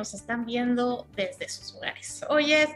nos 0.00 0.14
están 0.14 0.46
viendo 0.46 1.06
desde 1.14 1.46
sus 1.50 1.74
hogares. 1.74 2.24
Hoy 2.30 2.54
es 2.54 2.70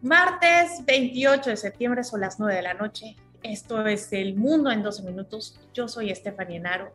martes 0.00 0.82
28 0.86 1.50
de 1.50 1.56
septiembre, 1.58 2.02
son 2.04 2.22
las 2.22 2.40
9 2.40 2.54
de 2.54 2.62
la 2.62 2.72
noche. 2.72 3.16
Esto 3.42 3.84
es 3.84 4.10
El 4.14 4.34
Mundo 4.34 4.70
en 4.70 4.82
12 4.82 5.02
Minutos. 5.02 5.60
Yo 5.74 5.88
soy 5.88 6.10
Estefania 6.10 6.56
Enaro. 6.56 6.94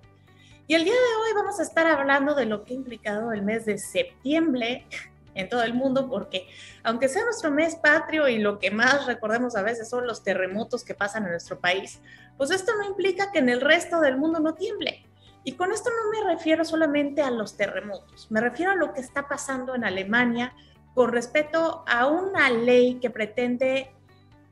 Y 0.66 0.74
el 0.74 0.86
día 0.86 0.94
de 0.94 1.00
hoy 1.00 1.36
vamos 1.36 1.60
a 1.60 1.62
estar 1.62 1.86
hablando 1.86 2.34
de 2.34 2.48
lo 2.48 2.64
que 2.64 2.74
ha 2.74 2.78
implicado 2.78 3.32
el 3.32 3.44
mes 3.44 3.66
de 3.66 3.78
septiembre 3.78 4.88
en 5.36 5.50
todo 5.50 5.62
el 5.62 5.76
mundo, 5.76 6.10
porque 6.10 6.48
aunque 6.82 7.08
sea 7.08 7.24
nuestro 7.24 7.52
mes 7.52 7.76
patrio 7.76 8.28
y 8.28 8.40
lo 8.40 8.58
que 8.58 8.72
más 8.72 9.06
recordemos 9.06 9.56
a 9.56 9.62
veces 9.62 9.88
son 9.88 10.08
los 10.08 10.24
terremotos 10.24 10.84
que 10.84 10.96
pasan 10.96 11.26
en 11.26 11.30
nuestro 11.30 11.60
país, 11.60 12.02
pues 12.38 12.50
esto 12.50 12.72
no 12.76 12.90
implica 12.90 13.32
que 13.32 13.38
en 13.38 13.50
el 13.50 13.62
resto 13.62 14.02
del 14.02 14.18
mundo 14.18 14.40
no 14.40 14.56
tiemble. 14.56 15.06
Y 15.48 15.52
con 15.54 15.72
esto 15.72 15.92
no 15.92 16.10
me 16.12 16.34
refiero 16.34 16.66
solamente 16.66 17.22
a 17.22 17.30
los 17.30 17.56
terremotos, 17.56 18.30
me 18.32 18.42
refiero 18.42 18.72
a 18.72 18.76
lo 18.76 18.94
que 18.94 19.00
está 19.00 19.28
pasando 19.28 19.76
en 19.76 19.86
Alemania 19.86 20.54
con 20.96 21.12
respecto 21.12 21.84
a 21.88 22.08
una 22.08 22.50
ley 22.50 22.96
que 22.96 23.12
pretende 23.12 23.92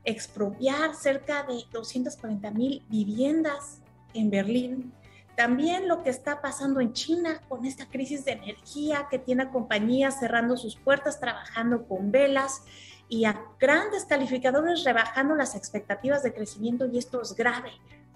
expropiar 0.04 0.94
cerca 0.94 1.42
de 1.42 1.64
240 1.72 2.48
mil 2.52 2.84
viviendas 2.88 3.80
en 4.12 4.30
Berlín. 4.30 4.92
También 5.36 5.88
lo 5.88 6.04
que 6.04 6.10
está 6.10 6.40
pasando 6.40 6.78
en 6.78 6.92
China 6.92 7.40
con 7.48 7.64
esta 7.64 7.86
crisis 7.86 8.24
de 8.24 8.32
energía 8.32 9.08
que 9.10 9.18
tiene 9.18 9.50
compañías 9.50 10.20
cerrando 10.20 10.56
sus 10.56 10.76
puertas, 10.76 11.18
trabajando 11.18 11.88
con 11.88 12.12
velas 12.12 12.62
y 13.08 13.24
a 13.24 13.42
grandes 13.58 14.04
calificadores 14.04 14.84
rebajando 14.84 15.34
las 15.34 15.56
expectativas 15.56 16.22
de 16.22 16.32
crecimiento 16.32 16.86
y 16.86 16.98
esto 16.98 17.20
es 17.20 17.34
grave 17.34 17.72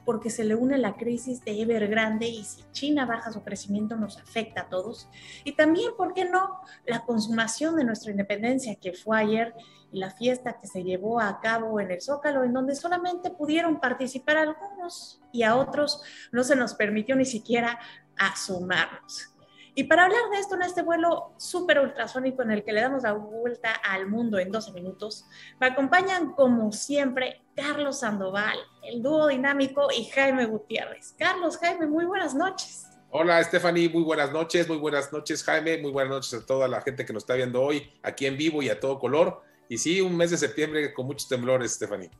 porque 0.08 0.30
se 0.30 0.42
le 0.42 0.54
une 0.54 0.78
la 0.78 0.96
crisis 0.96 1.44
de 1.44 1.60
Evergrande 1.60 2.26
y 2.26 2.42
si 2.42 2.64
China 2.72 3.04
baja 3.04 3.30
su 3.30 3.42
crecimiento 3.42 3.94
nos 3.94 4.16
afecta 4.16 4.62
a 4.62 4.68
todos. 4.70 5.06
Y 5.44 5.52
también, 5.52 5.90
¿por 5.98 6.14
qué 6.14 6.24
no?, 6.24 6.62
la 6.86 7.04
consumación 7.04 7.76
de 7.76 7.84
nuestra 7.84 8.12
independencia 8.12 8.74
que 8.76 8.94
fue 8.94 9.18
ayer 9.18 9.54
y 9.92 9.98
la 9.98 10.08
fiesta 10.08 10.58
que 10.58 10.66
se 10.66 10.82
llevó 10.82 11.20
a 11.20 11.40
cabo 11.42 11.78
en 11.78 11.90
el 11.90 12.00
Zócalo, 12.00 12.42
en 12.42 12.54
donde 12.54 12.74
solamente 12.74 13.28
pudieron 13.28 13.80
participar 13.80 14.38
algunos 14.38 15.20
y 15.30 15.42
a 15.42 15.56
otros 15.56 16.00
no 16.32 16.42
se 16.42 16.56
nos 16.56 16.72
permitió 16.72 17.14
ni 17.14 17.26
siquiera 17.26 17.78
asomarnos. 18.16 19.34
Y 19.78 19.84
para 19.84 20.06
hablar 20.06 20.28
de 20.32 20.40
esto 20.40 20.56
en 20.56 20.62
este 20.62 20.82
vuelo 20.82 21.34
súper 21.36 21.78
ultrasónico 21.78 22.42
en 22.42 22.50
el 22.50 22.64
que 22.64 22.72
le 22.72 22.80
damos 22.80 23.04
la 23.04 23.12
vuelta 23.12 23.70
al 23.70 24.08
mundo 24.08 24.36
en 24.40 24.50
12 24.50 24.72
minutos, 24.72 25.24
me 25.60 25.68
acompañan 25.68 26.32
como 26.32 26.72
siempre 26.72 27.42
Carlos 27.54 28.00
Sandoval, 28.00 28.58
el 28.82 29.00
dúo 29.00 29.28
dinámico 29.28 29.86
y 29.96 30.06
Jaime 30.06 30.46
Gutiérrez. 30.46 31.14
Carlos, 31.16 31.58
Jaime, 31.58 31.86
muy 31.86 32.06
buenas 32.06 32.34
noches. 32.34 32.88
Hola 33.10 33.40
Stephanie, 33.44 33.88
muy 33.88 34.02
buenas 34.02 34.32
noches, 34.32 34.66
muy 34.66 34.78
buenas 34.78 35.12
noches 35.12 35.44
Jaime, 35.44 35.78
muy 35.78 35.92
buenas 35.92 36.10
noches 36.10 36.34
a 36.34 36.44
toda 36.44 36.66
la 36.66 36.80
gente 36.80 37.06
que 37.06 37.12
nos 37.12 37.22
está 37.22 37.34
viendo 37.34 37.62
hoy 37.62 37.88
aquí 38.02 38.26
en 38.26 38.36
vivo 38.36 38.60
y 38.62 38.70
a 38.70 38.80
todo 38.80 38.98
color. 38.98 39.42
Y 39.68 39.78
sí, 39.78 40.00
un 40.00 40.16
mes 40.16 40.32
de 40.32 40.38
septiembre 40.38 40.92
con 40.92 41.06
muchos 41.06 41.28
temblores, 41.28 41.74
Stephanie. 41.74 42.10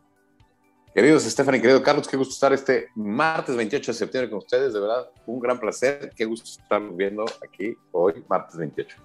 Queridos 0.95 1.25
Stephanie, 1.25 1.61
querido 1.61 1.83
Carlos, 1.83 2.09
qué 2.09 2.17
gusto 2.17 2.33
estar 2.33 2.53
este 2.53 2.89
martes 2.95 3.55
28 3.55 3.93
de 3.93 3.99
septiembre 3.99 4.31
con 4.31 4.39
ustedes, 4.39 4.73
de 4.73 4.81
verdad, 4.81 5.09
un 5.27 5.39
gran 5.39 5.61
placer, 5.61 6.11
qué 6.17 6.25
gusto 6.25 6.51
estar 6.61 6.81
viendo 6.93 7.25
aquí 7.47 7.77
hoy, 7.93 8.25
martes 8.29 8.57
28. 8.57 8.97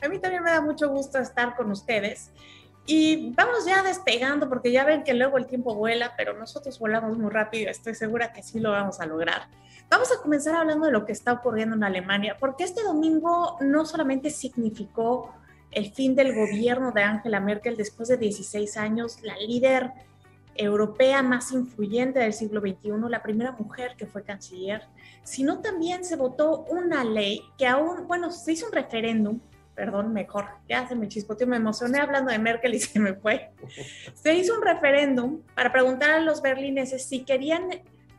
A 0.00 0.08
mí 0.08 0.18
también 0.18 0.42
me 0.42 0.50
da 0.50 0.60
mucho 0.60 0.88
gusto 0.88 1.18
estar 1.18 1.54
con 1.54 1.70
ustedes. 1.70 2.30
Y 2.86 3.34
vamos 3.34 3.66
ya 3.66 3.82
despegando, 3.82 4.48
porque 4.48 4.72
ya 4.72 4.84
ven 4.84 5.04
que 5.04 5.12
luego 5.12 5.36
el 5.36 5.46
tiempo 5.46 5.74
vuela, 5.74 6.14
pero 6.16 6.32
nosotros 6.32 6.78
volamos 6.78 7.18
muy 7.18 7.30
rápido, 7.30 7.70
estoy 7.70 7.94
segura 7.94 8.32
que 8.32 8.42
sí 8.42 8.58
lo 8.58 8.70
vamos 8.70 8.98
a 9.00 9.06
lograr. 9.06 9.48
Vamos 9.90 10.10
a 10.10 10.22
comenzar 10.22 10.54
hablando 10.54 10.86
de 10.86 10.92
lo 10.92 11.04
que 11.04 11.12
está 11.12 11.34
ocurriendo 11.34 11.76
en 11.76 11.84
Alemania, 11.84 12.38
porque 12.40 12.64
este 12.64 12.82
domingo 12.82 13.58
no 13.60 13.84
solamente 13.84 14.30
significó 14.30 15.34
el 15.70 15.92
fin 15.92 16.14
del 16.14 16.34
gobierno 16.34 16.92
de 16.92 17.02
Angela 17.02 17.40
Merkel 17.40 17.76
después 17.76 18.08
de 18.08 18.16
16 18.16 18.78
años, 18.78 19.18
la 19.22 19.36
líder 19.36 19.92
europea 20.58 21.22
más 21.22 21.52
influyente 21.52 22.18
del 22.18 22.34
siglo 22.34 22.60
XXI, 22.60 22.90
la 23.08 23.22
primera 23.22 23.52
mujer 23.52 23.94
que 23.96 24.06
fue 24.06 24.22
canciller, 24.22 24.82
sino 25.22 25.60
también 25.60 26.04
se 26.04 26.16
votó 26.16 26.64
una 26.68 27.04
ley 27.04 27.42
que 27.56 27.66
aún, 27.66 28.06
bueno, 28.06 28.30
se 28.30 28.52
hizo 28.52 28.66
un 28.66 28.72
referéndum, 28.72 29.40
perdón, 29.74 30.12
mejor, 30.12 30.46
ya 30.68 30.86
se 30.88 30.96
me 30.96 31.08
chispoteó, 31.08 31.46
me 31.46 31.56
emocioné 31.56 32.00
hablando 32.00 32.32
de 32.32 32.38
Merkel 32.38 32.74
y 32.74 32.80
se 32.80 32.98
me 32.98 33.14
fue. 33.14 33.52
Se 34.14 34.34
hizo 34.34 34.54
un 34.56 34.62
referéndum 34.62 35.40
para 35.54 35.70
preguntar 35.72 36.10
a 36.10 36.20
los 36.20 36.42
berlineses 36.42 37.04
si 37.04 37.24
querían 37.24 37.70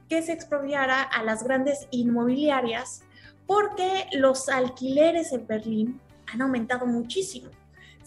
que 0.07 0.21
se 0.21 0.31
expropiara 0.31 1.03
a 1.03 1.23
las 1.23 1.43
grandes 1.43 1.87
inmobiliarias 1.91 3.03
porque 3.45 4.05
los 4.13 4.47
alquileres 4.47 5.33
en 5.33 5.45
Berlín 5.45 6.01
han 6.31 6.41
aumentado 6.41 6.85
muchísimo. 6.85 7.49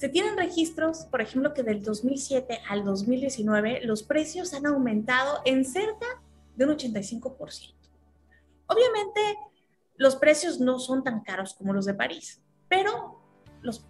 Se 0.02 0.08
tienen 0.08 0.36
registros, 0.36 1.04
por 1.04 1.20
ejemplo, 1.20 1.54
que 1.54 1.62
del 1.62 1.80
2007 1.80 2.62
al 2.68 2.84
2019 2.84 3.82
los 3.84 4.02
precios 4.02 4.52
han 4.52 4.66
aumentado 4.66 5.42
en 5.44 5.64
cerca 5.64 6.20
de 6.56 6.64
un 6.64 6.72
85%. 6.72 7.72
Obviamente, 8.66 9.20
los 9.94 10.16
precios 10.16 10.58
no 10.58 10.80
son 10.80 11.04
tan 11.04 11.20
caros 11.20 11.54
como 11.54 11.72
los 11.72 11.84
de 11.84 11.94
París, 11.94 12.42
pero 12.66 13.20
los 13.60 13.84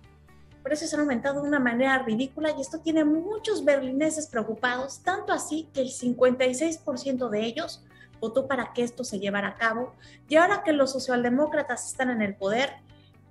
precios 0.63 0.93
han 0.93 1.01
aumentado 1.01 1.41
de 1.41 1.49
una 1.49 1.59
manera 1.59 2.03
ridícula 2.03 2.51
y 2.59 2.61
esto 2.61 2.81
tiene 2.81 3.07
muchos 3.07 3.65
berlineses 3.65 4.27
preocupados, 4.27 5.03
tanto 5.03 5.33
así 5.33 5.71
que 5.73 5.81
el 5.81 5.89
56% 5.89 7.31
de 7.31 7.43
ellos 7.43 7.87
votó 8.21 8.47
para 8.47 8.75
que 8.75 8.83
esto 8.83 9.03
se 9.03 9.19
llevara 9.19 9.49
a 9.49 9.55
cabo. 9.55 9.95
Y 10.29 10.37
ahora 10.37 10.63
que 10.63 10.75
los 10.75 10.93
socialdemócratas 10.93 11.89
están 11.89 12.11
en 12.11 12.21
el 12.21 12.37
poder, 12.37 12.83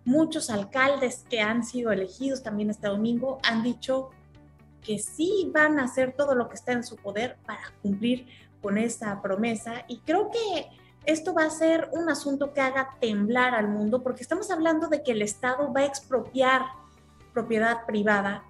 muchos 0.05 0.49
alcaldes 0.49 1.25
que 1.29 1.41
han 1.41 1.63
sido 1.63 1.91
elegidos 1.91 2.43
también 2.43 2.69
este 2.69 2.87
domingo 2.87 3.39
han 3.43 3.63
dicho 3.63 4.09
que 4.81 4.97
sí 4.97 5.51
van 5.53 5.79
a 5.79 5.83
hacer 5.83 6.13
todo 6.13 6.35
lo 6.35 6.49
que 6.49 6.55
está 6.55 6.71
en 6.71 6.83
su 6.83 6.95
poder 6.95 7.37
para 7.45 7.61
cumplir 7.81 8.27
con 8.61 8.77
esa 8.77 9.21
promesa. 9.21 9.85
Y 9.87 9.99
creo 9.99 10.31
que 10.31 10.67
esto 11.05 11.33
va 11.33 11.45
a 11.45 11.49
ser 11.49 11.89
un 11.93 12.09
asunto 12.09 12.53
que 12.53 12.61
haga 12.61 12.95
temblar 12.99 13.55
al 13.55 13.67
mundo 13.67 14.01
porque 14.03 14.23
estamos 14.23 14.51
hablando 14.51 14.87
de 14.87 15.03
que 15.03 15.11
el 15.11 15.21
Estado 15.21 15.71
va 15.73 15.81
a 15.81 15.85
expropiar 15.85 16.63
propiedad 17.33 17.85
privada 17.85 18.43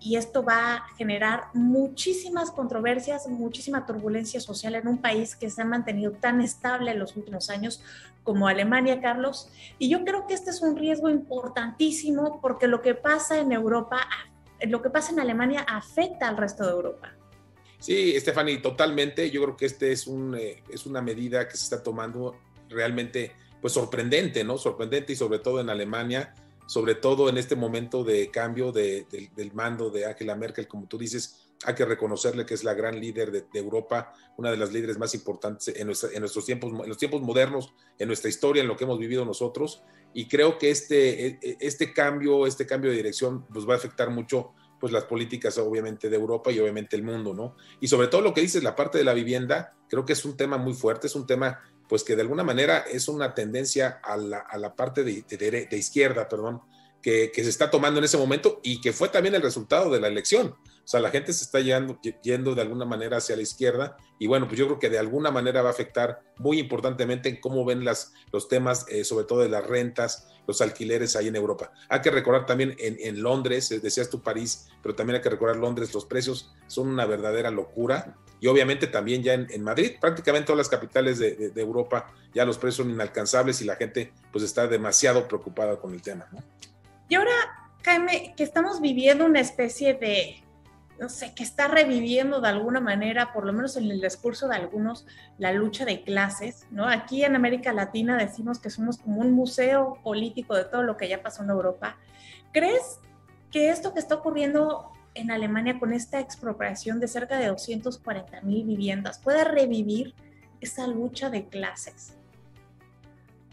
y 0.00 0.16
esto 0.16 0.42
va 0.42 0.74
a 0.74 0.88
generar 0.96 1.48
muchísimas 1.54 2.50
controversias, 2.50 3.26
muchísima 3.28 3.86
turbulencia 3.86 4.40
social 4.40 4.74
en 4.74 4.86
un 4.86 4.98
país 4.98 5.34
que 5.34 5.50
se 5.50 5.62
ha 5.62 5.64
mantenido 5.64 6.12
tan 6.12 6.40
estable 6.40 6.92
en 6.92 6.98
los 6.98 7.16
últimos 7.16 7.50
años 7.50 7.82
como 8.22 8.46
Alemania, 8.48 9.00
Carlos. 9.00 9.50
Y 9.78 9.88
yo 9.88 10.04
creo 10.04 10.26
que 10.26 10.34
este 10.34 10.50
es 10.50 10.60
un 10.62 10.76
riesgo 10.76 11.08
importantísimo 11.08 12.40
porque 12.40 12.66
lo 12.66 12.82
que 12.82 12.94
pasa 12.94 13.38
en 13.38 13.52
Europa, 13.52 14.06
lo 14.60 14.82
que 14.82 14.90
pasa 14.90 15.12
en 15.12 15.20
Alemania 15.20 15.60
afecta 15.60 16.28
al 16.28 16.36
resto 16.36 16.64
de 16.64 16.72
Europa. 16.72 17.12
Sí, 17.78 18.18
Stephanie, 18.18 18.58
totalmente. 18.58 19.30
Yo 19.30 19.42
creo 19.42 19.56
que 19.56 19.66
este 19.66 19.92
es, 19.92 20.06
un, 20.06 20.34
eh, 20.34 20.62
es 20.68 20.84
una 20.86 21.00
medida 21.00 21.46
que 21.48 21.56
se 21.56 21.64
está 21.64 21.82
tomando 21.82 22.36
realmente 22.68 23.32
pues 23.60 23.72
sorprendente, 23.72 24.44
¿no? 24.44 24.58
Sorprendente 24.58 25.12
y 25.12 25.16
sobre 25.16 25.38
todo 25.38 25.60
en 25.60 25.70
Alemania 25.70 26.34
sobre 26.68 26.94
todo 26.94 27.30
en 27.30 27.38
este 27.38 27.56
momento 27.56 28.04
de 28.04 28.30
cambio 28.30 28.72
del 28.72 29.50
mando 29.54 29.88
de 29.88 30.04
Angela 30.04 30.36
Merkel, 30.36 30.68
como 30.68 30.86
tú 30.86 30.98
dices, 30.98 31.48
hay 31.64 31.74
que 31.74 31.86
reconocerle 31.86 32.44
que 32.44 32.52
es 32.52 32.62
la 32.62 32.74
gran 32.74 33.00
líder 33.00 33.32
de, 33.32 33.58
Europa, 33.58 34.12
una 34.36 34.50
de 34.50 34.58
las 34.58 34.70
líderes 34.70 34.98
más 34.98 35.14
importantes 35.14 35.74
en, 35.74 35.86
nuestros 35.86 36.44
tiempos, 36.44 36.70
en 36.70 36.88
los 36.88 36.98
tiempos 36.98 37.22
modernos, 37.22 37.72
en 37.98 38.06
nuestra 38.06 38.28
historia, 38.28 38.60
en 38.60 38.68
lo 38.68 38.76
que 38.76 38.84
hemos 38.84 38.98
vivido 38.98 39.24
nosotros. 39.24 39.82
Y 40.12 40.28
creo 40.28 40.58
que 40.58 40.70
este, 40.70 41.26
e, 41.26 41.38
e, 41.40 41.56
este 41.58 41.94
cambio, 41.94 42.46
este 42.46 42.66
cambio 42.66 42.90
de 42.90 42.98
dirección, 42.98 43.46
nos 43.48 43.66
va 43.66 43.72
a 43.72 43.78
afectar 43.78 44.10
mucho 44.10 44.52
pues 44.78 44.92
las 44.92 45.04
políticas 45.04 45.56
obviamente 45.56 46.10
de 46.10 46.16
Europa 46.16 46.52
y 46.52 46.60
obviamente 46.60 46.96
el 46.96 47.02
mundo, 47.02 47.32
¿no? 47.32 47.56
Y 47.80 47.88
sobre 47.88 48.08
todo 48.08 48.20
lo 48.20 48.34
que 48.34 48.42
dices, 48.42 48.62
la 48.62 48.76
parte 48.76 48.98
de 48.98 49.04
la 49.04 49.14
vivienda, 49.14 49.74
creo 49.88 50.04
que 50.04 50.12
es 50.12 50.24
un 50.26 50.36
tema 50.36 50.58
muy 50.58 50.74
fuerte, 50.74 51.06
es 51.06 51.16
un 51.16 51.26
tema 51.26 51.60
pues 51.88 52.04
que 52.04 52.16
de 52.16 52.22
alguna 52.22 52.44
manera 52.44 52.84
es 52.90 53.08
una 53.08 53.34
tendencia 53.34 54.00
a 54.02 54.16
la, 54.16 54.76
parte 54.76 55.04
de, 55.04 55.22
de, 55.22 55.76
izquierda, 55.76 56.28
perdón, 56.28 56.60
que, 57.02 57.30
se 57.34 57.48
está 57.48 57.70
tomando 57.70 57.98
en 57.98 58.04
ese 58.04 58.18
momento 58.18 58.60
y 58.62 58.80
que 58.80 58.92
fue 58.92 59.08
también 59.08 59.34
el 59.34 59.42
resultado 59.42 59.90
de 59.90 60.00
la 60.00 60.08
elección. 60.08 60.48
O 60.48 60.90
sea, 60.90 61.00
la 61.00 61.10
gente 61.10 61.32
se 61.32 61.44
está 61.44 61.60
yendo, 61.60 62.00
yendo 62.22 62.54
de 62.54 62.62
alguna 62.62 62.84
manera 62.84 63.18
hacia 63.18 63.36
la 63.36 63.42
izquierda 63.42 63.96
y 64.18 64.26
bueno, 64.26 64.46
pues 64.46 64.58
yo 64.58 64.66
creo 64.66 64.78
que 64.78 64.90
de 64.90 64.98
alguna 64.98 65.30
manera 65.30 65.62
va 65.62 65.68
a 65.68 65.72
afectar 65.72 66.20
muy 66.38 66.58
importantemente 66.58 67.28
en 67.28 67.40
cómo 67.40 67.64
ven 67.64 67.84
las, 67.84 68.12
los 68.32 68.48
temas, 68.48 68.86
eh, 68.88 69.04
sobre 69.04 69.26
todo 69.26 69.40
de 69.40 69.48
las 69.48 69.66
rentas, 69.66 70.28
los 70.48 70.62
alquileres 70.62 71.14
ahí 71.14 71.28
en 71.28 71.36
Europa. 71.36 71.70
Hay 71.90 72.00
que 72.00 72.10
recordar 72.10 72.46
también 72.46 72.74
en, 72.78 73.22
Londres, 73.22 73.70
eh, 73.70 73.80
decías 73.80 74.08
tú 74.08 74.22
París, 74.22 74.68
pero 74.82 74.94
también 74.94 75.16
hay 75.16 75.22
que 75.22 75.28
recordar 75.28 75.56
Londres, 75.56 75.92
los 75.92 76.06
precios 76.06 76.52
son 76.66 76.88
una 76.88 77.04
verdadera 77.04 77.50
locura 77.50 78.16
y 78.40 78.46
obviamente 78.46 78.86
también 78.86 79.22
ya 79.22 79.34
en, 79.34 79.62
Madrid, 79.62 79.92
prácticamente 80.00 80.46
todas 80.46 80.56
las 80.58 80.68
capitales 80.70 81.18
de, 81.18 81.52
Europa, 81.56 82.10
ya 82.32 82.46
los 82.46 82.56
precios 82.56 82.86
son 82.86 82.90
inalcanzables 82.90 83.60
y 83.60 83.66
la 83.66 83.76
gente 83.76 84.10
pues 84.32 84.42
está 84.42 84.66
demasiado 84.66 85.28
preocupada 85.28 85.76
con 85.76 85.92
el 85.92 86.00
tema. 86.00 86.26
Y 87.10 87.16
ahora, 87.16 87.32
Jaime, 87.84 88.32
que 88.34 88.42
estamos 88.42 88.80
viviendo 88.80 89.26
una 89.26 89.40
especie 89.40 89.94
de 89.94 90.42
no 90.98 91.08
sé, 91.08 91.32
que 91.34 91.42
está 91.42 91.68
reviviendo 91.68 92.40
de 92.40 92.48
alguna 92.48 92.80
manera, 92.80 93.32
por 93.32 93.46
lo 93.46 93.52
menos 93.52 93.76
en 93.76 93.90
el 93.90 94.00
discurso 94.00 94.48
de 94.48 94.56
algunos, 94.56 95.06
la 95.38 95.52
lucha 95.52 95.84
de 95.84 96.02
clases, 96.02 96.66
¿no? 96.70 96.88
Aquí 96.88 97.24
en 97.24 97.36
América 97.36 97.72
Latina 97.72 98.16
decimos 98.16 98.58
que 98.58 98.70
somos 98.70 98.98
como 98.98 99.20
un 99.20 99.32
museo 99.32 99.98
político 100.02 100.56
de 100.56 100.64
todo 100.64 100.82
lo 100.82 100.96
que 100.96 101.08
ya 101.08 101.22
pasó 101.22 101.44
en 101.44 101.50
Europa. 101.50 101.96
¿Crees 102.52 102.98
que 103.50 103.70
esto 103.70 103.94
que 103.94 104.00
está 104.00 104.16
ocurriendo 104.16 104.92
en 105.14 105.30
Alemania 105.30 105.78
con 105.78 105.92
esta 105.92 106.20
expropiación 106.20 107.00
de 107.00 107.08
cerca 107.08 107.38
de 107.38 107.46
240 107.46 108.40
mil 108.42 108.64
viviendas 108.64 109.18
pueda 109.18 109.44
revivir 109.44 110.14
esa 110.60 110.86
lucha 110.86 111.30
de 111.30 111.46
clases? 111.46 112.14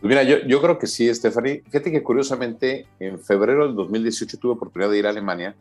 Pues 0.01 0.09
mira, 0.09 0.23
yo, 0.23 0.61
creo 0.61 0.77
que 0.77 0.87
sí, 0.87 1.13
Stephanie. 1.13 1.63
Fíjate 1.65 1.91
que 1.91 2.03
curiosamente 2.03 2.85
en 2.99 3.19
febrero 3.19 3.65
del 3.67 3.75
2018 3.75 4.37
tuve 4.37 4.53
oportunidad 4.53 4.91
de 4.91 4.99
ir 4.99 5.07
a 5.07 5.09
Alemania 5.09 5.55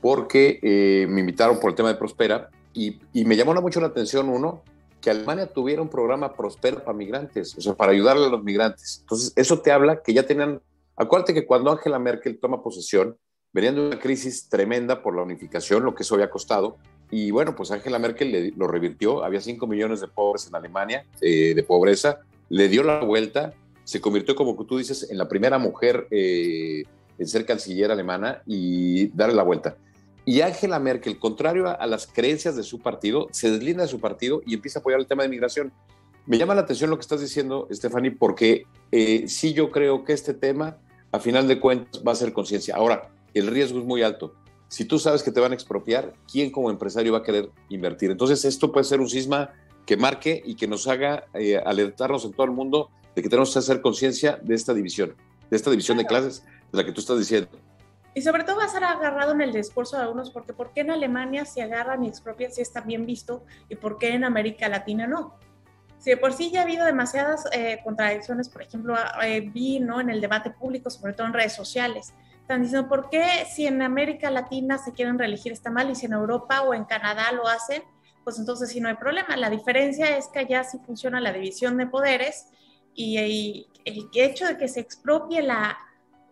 porque 0.00 0.58
eh, 0.62 1.06
me 1.08 1.20
invitaron 1.20 1.58
por 1.58 1.70
el 1.70 1.76
tema 1.76 1.88
de 1.88 1.96
Prospera 1.96 2.50
y, 2.72 3.00
y, 3.12 3.24
me 3.24 3.36
llamó 3.36 3.54
mucho 3.54 3.80
la 3.80 3.88
atención, 3.88 4.28
uno, 4.28 4.62
que 5.00 5.10
Alemania 5.10 5.46
tuviera 5.46 5.82
un 5.82 5.88
programa 5.88 6.34
Prospera 6.34 6.84
para 6.84 6.96
migrantes, 6.96 7.56
o 7.56 7.60
sea, 7.60 7.74
para 7.74 7.92
ayudarle 7.92 8.26
a 8.26 8.30
los 8.30 8.44
migrantes. 8.44 8.98
Entonces, 9.00 9.32
eso 9.36 9.60
te 9.60 9.72
habla 9.72 10.02
que 10.02 10.12
ya 10.12 10.24
tenían, 10.24 10.60
acuérdate 10.96 11.34
que 11.34 11.46
cuando 11.46 11.72
Angela 11.72 11.98
Merkel 11.98 12.38
toma 12.38 12.62
posesión, 12.62 13.16
venían 13.52 13.74
de 13.74 13.86
una 13.88 13.98
crisis 13.98 14.48
tremenda 14.48 15.02
por 15.02 15.16
la 15.16 15.22
unificación, 15.22 15.82
lo 15.82 15.94
que 15.94 16.02
eso 16.02 16.14
había 16.14 16.30
costado, 16.30 16.76
y 17.10 17.30
bueno, 17.30 17.54
pues 17.56 17.70
Angela 17.70 17.98
Merkel 17.98 18.52
lo 18.56 18.66
revirtió, 18.66 19.24
había 19.24 19.40
5 19.40 19.66
millones 19.66 20.00
de 20.00 20.08
pobres 20.08 20.46
en 20.46 20.54
Alemania, 20.54 21.04
eh, 21.20 21.54
de 21.54 21.62
pobreza, 21.62 22.20
le 22.50 22.68
dio 22.68 22.82
la 22.82 23.00
vuelta, 23.00 23.54
se 23.84 24.00
convirtió, 24.00 24.34
como 24.34 24.54
tú 24.66 24.76
dices, 24.76 25.10
en 25.10 25.16
la 25.16 25.28
primera 25.28 25.58
mujer 25.58 26.06
eh, 26.10 26.84
en 27.18 27.26
ser 27.26 27.46
canciller 27.46 27.90
alemana 27.90 28.42
y 28.46 29.08
darle 29.08 29.34
la 29.34 29.42
vuelta. 29.42 29.76
Y 30.28 30.42
Angela 30.42 30.78
Merkel, 30.78 31.18
contrario 31.18 31.68
a, 31.68 31.86
las 31.86 32.06
creencias 32.06 32.54
de 32.54 32.62
su 32.62 32.80
partido, 32.80 33.28
se 33.30 33.50
deslinda 33.50 33.84
de 33.84 33.88
su 33.88 33.98
partido 33.98 34.42
y 34.44 34.52
empieza 34.52 34.78
a 34.78 34.80
apoyar 34.80 35.00
el 35.00 35.06
tema 35.06 35.22
de 35.22 35.30
migración. 35.30 35.72
Me 36.26 36.36
llama 36.36 36.54
la 36.54 36.60
atención 36.60 36.90
lo 36.90 36.98
que 36.98 37.00
estás 37.00 37.22
diciendo, 37.22 37.66
Stephanie, 37.72 38.10
porque 38.10 38.66
eh, 38.92 39.24
sí 39.26 39.54
yo 39.54 39.70
creo 39.70 40.04
que 40.04 40.12
este 40.12 40.34
tema, 40.34 40.76
a 41.12 41.18
final 41.18 41.48
de 41.48 41.58
cuentas, 41.58 42.02
va 42.06 42.12
a 42.12 42.14
ser 42.14 42.34
conciencia. 42.34 42.76
Ahora, 42.76 43.08
el 43.32 43.46
riesgo 43.46 43.78
es 43.78 43.86
muy 43.86 44.02
alto. 44.02 44.34
Si 44.68 44.84
tú 44.84 44.98
sabes 44.98 45.22
que 45.22 45.32
te 45.32 45.40
van 45.40 45.52
a 45.52 45.54
expropiar, 45.54 46.12
¿quién 46.30 46.50
como 46.50 46.68
empresario 46.68 47.12
va 47.12 47.20
a 47.20 47.22
querer 47.22 47.48
invertir? 47.70 48.10
Entonces, 48.10 48.44
esto 48.44 48.70
puede 48.70 48.84
ser 48.84 49.00
un 49.00 49.08
sisma 49.08 49.54
que 49.86 49.96
marque 49.96 50.42
y 50.44 50.56
que 50.56 50.68
nos 50.68 50.86
haga 50.88 51.24
eh, 51.32 51.56
alertarnos 51.56 52.26
en 52.26 52.32
todo 52.32 52.44
el 52.44 52.52
mundo 52.52 52.90
de 53.16 53.22
que 53.22 53.30
tenemos 53.30 53.50
que 53.54 53.60
hacer 53.60 53.80
conciencia 53.80 54.38
de 54.42 54.54
esta 54.54 54.74
división, 54.74 55.14
de 55.50 55.56
esta 55.56 55.70
división 55.70 55.96
de 55.96 56.04
clases 56.04 56.44
de 56.70 56.76
la 56.76 56.84
que 56.84 56.92
tú 56.92 57.00
estás 57.00 57.18
diciendo. 57.18 57.48
Y 58.18 58.20
sobre 58.20 58.42
todo 58.42 58.56
va 58.56 58.64
a 58.64 58.68
ser 58.68 58.82
agarrado 58.82 59.30
en 59.30 59.42
el 59.42 59.52
discurso 59.52 59.96
de 59.96 60.02
algunos, 60.02 60.32
porque 60.32 60.52
¿por 60.52 60.72
qué 60.72 60.80
en 60.80 60.90
Alemania 60.90 61.44
se 61.44 61.62
agarran 61.62 62.02
y 62.02 62.08
expropian 62.08 62.50
si 62.50 62.60
está 62.60 62.80
bien 62.80 63.06
visto 63.06 63.44
y 63.68 63.76
por 63.76 63.96
qué 63.96 64.12
en 64.12 64.24
América 64.24 64.68
Latina 64.68 65.06
no? 65.06 65.36
Si 66.00 66.10
de 66.10 66.16
por 66.16 66.32
sí 66.32 66.50
ya 66.50 66.58
ha 66.58 66.62
habido 66.64 66.84
demasiadas 66.84 67.44
eh, 67.52 67.78
contradicciones, 67.84 68.48
por 68.48 68.62
ejemplo, 68.62 68.96
eh, 69.22 69.48
vi 69.54 69.78
¿no? 69.78 70.00
en 70.00 70.10
el 70.10 70.20
debate 70.20 70.50
público, 70.50 70.90
sobre 70.90 71.12
todo 71.12 71.28
en 71.28 71.32
redes 71.32 71.52
sociales, 71.52 72.12
están 72.40 72.62
diciendo, 72.62 72.88
¿por 72.88 73.08
qué 73.08 73.46
si 73.48 73.68
en 73.68 73.82
América 73.82 74.32
Latina 74.32 74.78
se 74.78 74.90
quieren 74.90 75.16
reelegir 75.16 75.52
está 75.52 75.70
mal 75.70 75.88
y 75.88 75.94
si 75.94 76.06
en 76.06 76.14
Europa 76.14 76.62
o 76.62 76.74
en 76.74 76.86
Canadá 76.86 77.30
lo 77.30 77.46
hacen, 77.46 77.84
pues 78.24 78.36
entonces 78.40 78.68
sí 78.68 78.80
no 78.80 78.88
hay 78.88 78.96
problema? 78.96 79.36
La 79.36 79.48
diferencia 79.48 80.16
es 80.16 80.26
que 80.26 80.40
allá 80.40 80.64
sí 80.64 80.80
funciona 80.84 81.20
la 81.20 81.32
división 81.32 81.76
de 81.76 81.86
poderes 81.86 82.48
y, 82.96 83.16
y 83.16 83.68
el 83.84 84.08
hecho 84.12 84.44
de 84.44 84.56
que 84.56 84.66
se 84.66 84.80
expropie 84.80 85.40
la, 85.40 85.78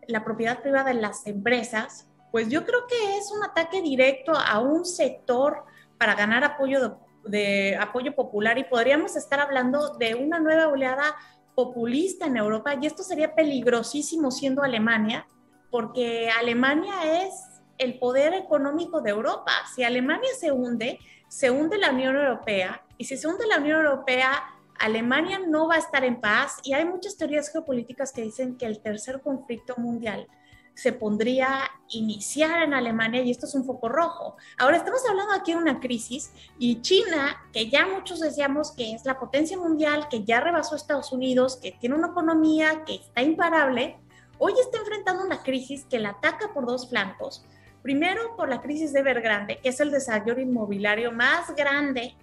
la 0.09 0.25
propiedad 0.25 0.61
privada 0.61 0.93
de 0.93 0.95
las 0.95 1.27
empresas, 1.27 2.09
pues 2.31 2.49
yo 2.49 2.65
creo 2.65 2.87
que 2.87 3.19
es 3.19 3.31
un 3.31 3.45
ataque 3.45 3.83
directo 3.83 4.33
a 4.35 4.61
un 4.61 4.85
sector 4.85 5.65
para 5.99 6.15
ganar 6.15 6.45
apoyo 6.45 6.99
de, 7.25 7.77
apoyo 7.81 8.15
popular 8.15 8.59
y 8.59 8.65
podríamos 8.65 9.17
estar 9.17 9.41
hablando 9.41 9.97
de 9.97 10.15
una 10.15 10.39
nueva 10.39 10.69
oleada 10.69 11.17
populista 11.55 12.27
en 12.27 12.37
Europa 12.37 12.75
y 12.81 12.87
esto 12.87 13.03
sería 13.03 13.35
peligrosísimo 13.35 14.31
siendo 14.31 14.63
Alemania, 14.63 15.27
porque 15.71 16.29
Alemania 16.39 17.25
es 17.25 17.33
el 17.79 17.99
poder 17.99 18.35
económico 18.35 19.01
de 19.01 19.11
Europa. 19.11 19.53
Si 19.75 19.83
Alemania 19.83 20.31
se 20.39 20.53
hunde, 20.53 20.99
se 21.29 21.51
hunde 21.51 21.79
la 21.79 21.91
Unión 21.91 22.17
Europea 22.17 22.83
y 22.99 23.05
si 23.05 23.17
se 23.17 23.27
hunde 23.27 23.47
la 23.47 23.59
Unión 23.59 23.85
Europea, 23.85 24.43
Alemania 24.79 25.41
no 25.47 25.69
va 25.69 25.77
a 25.77 25.79
estar 25.79 26.05
en 26.05 26.21
paz 26.21 26.59
y 26.63 26.73
hay 26.73 26.85
muchas 26.85 27.17
teorías 27.17 27.51
geopolíticas 27.51 28.13
que 28.13 28.23
dicen 28.23 28.57
que 28.57 28.67
el 28.67 28.81
tercer 28.81 29.21
conflicto 29.21 29.75
mundial 29.77 30.29
se 30.77 30.93
pondría 30.93 31.71
iniciar 31.89 32.63
en 32.63 32.75
Alemania 32.75 33.23
y 33.23 33.31
esto 33.31 33.47
es 33.47 33.55
un 33.55 33.65
foco 33.65 33.89
rojo. 33.89 34.37
Ahora 34.59 34.77
estamos 34.77 35.01
hablando 35.09 35.33
aquí 35.33 35.53
de 35.53 35.59
una 35.59 35.81
crisis 35.81 36.31
y 36.59 36.83
China, 36.83 37.49
que 37.53 37.71
ya 37.71 37.87
muchos 37.87 38.21
decíamos 38.21 38.73
que 38.73 38.93
es 38.93 39.07
la 39.07 39.19
potencia 39.19 39.57
mundial, 39.57 40.09
que 40.11 40.25
ya 40.25 40.41
rebasó 40.41 40.75
a 40.75 40.77
Estados 40.77 41.13
Unidos, 41.13 41.57
que 41.57 41.73
tiene 41.73 41.95
una 41.95 42.09
economía 42.09 42.85
que 42.85 42.97
está 42.97 43.23
imparable, 43.23 43.99
hoy 44.39 44.53
está 44.61 44.77
enfrentando 44.79 45.25
una 45.25 45.43
crisis 45.43 45.87
que 45.87 45.99
la 45.99 46.11
ataca 46.11 46.53
por 46.53 46.67
dos 46.67 46.91
flancos. 46.91 47.43
Primero, 47.81 48.37
por 48.37 48.51
la 48.51 48.61
crisis 48.61 48.93
de 48.93 49.01
Evergrande, 49.01 49.59
que 49.61 49.71
es 49.71 49.81
el 49.81 49.91
desarrollo 49.91 50.39
inmobiliario 50.39 51.11
más 51.11 51.55
grande 51.55 52.17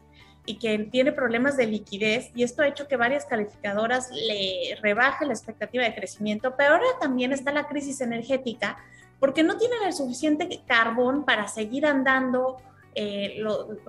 y 0.46 0.56
que 0.56 0.78
tiene 0.80 1.12
problemas 1.12 1.56
de 1.56 1.68
liquidez 1.68 2.32
y 2.36 2.44
esto 2.44 2.64
ha 2.64 2.68
hecho 2.68 2.88
que 2.88 2.98
varias 2.98 3.26
calificadoras 3.26 4.10
le 4.12 4.78
rebajen 4.82 5.30
la 5.30 5.34
expectativa 5.34 5.84
de 5.84 5.96
crecimiento, 5.96 6.56
pero 6.58 6.76
ahora 6.76 6.86
también 7.00 7.32
está 7.32 7.52
la 7.52 7.68
crisis 7.68 8.02
energética 8.02 8.78
porque 9.20 9.44
no 9.44 9.58
tienen 9.58 9.84
el 9.86 9.94
suficiente 9.94 10.62
carbón 10.68 11.24
para 11.24 11.48
seguir 11.48 11.86
andando, 11.86 12.58
eh, 12.94 13.42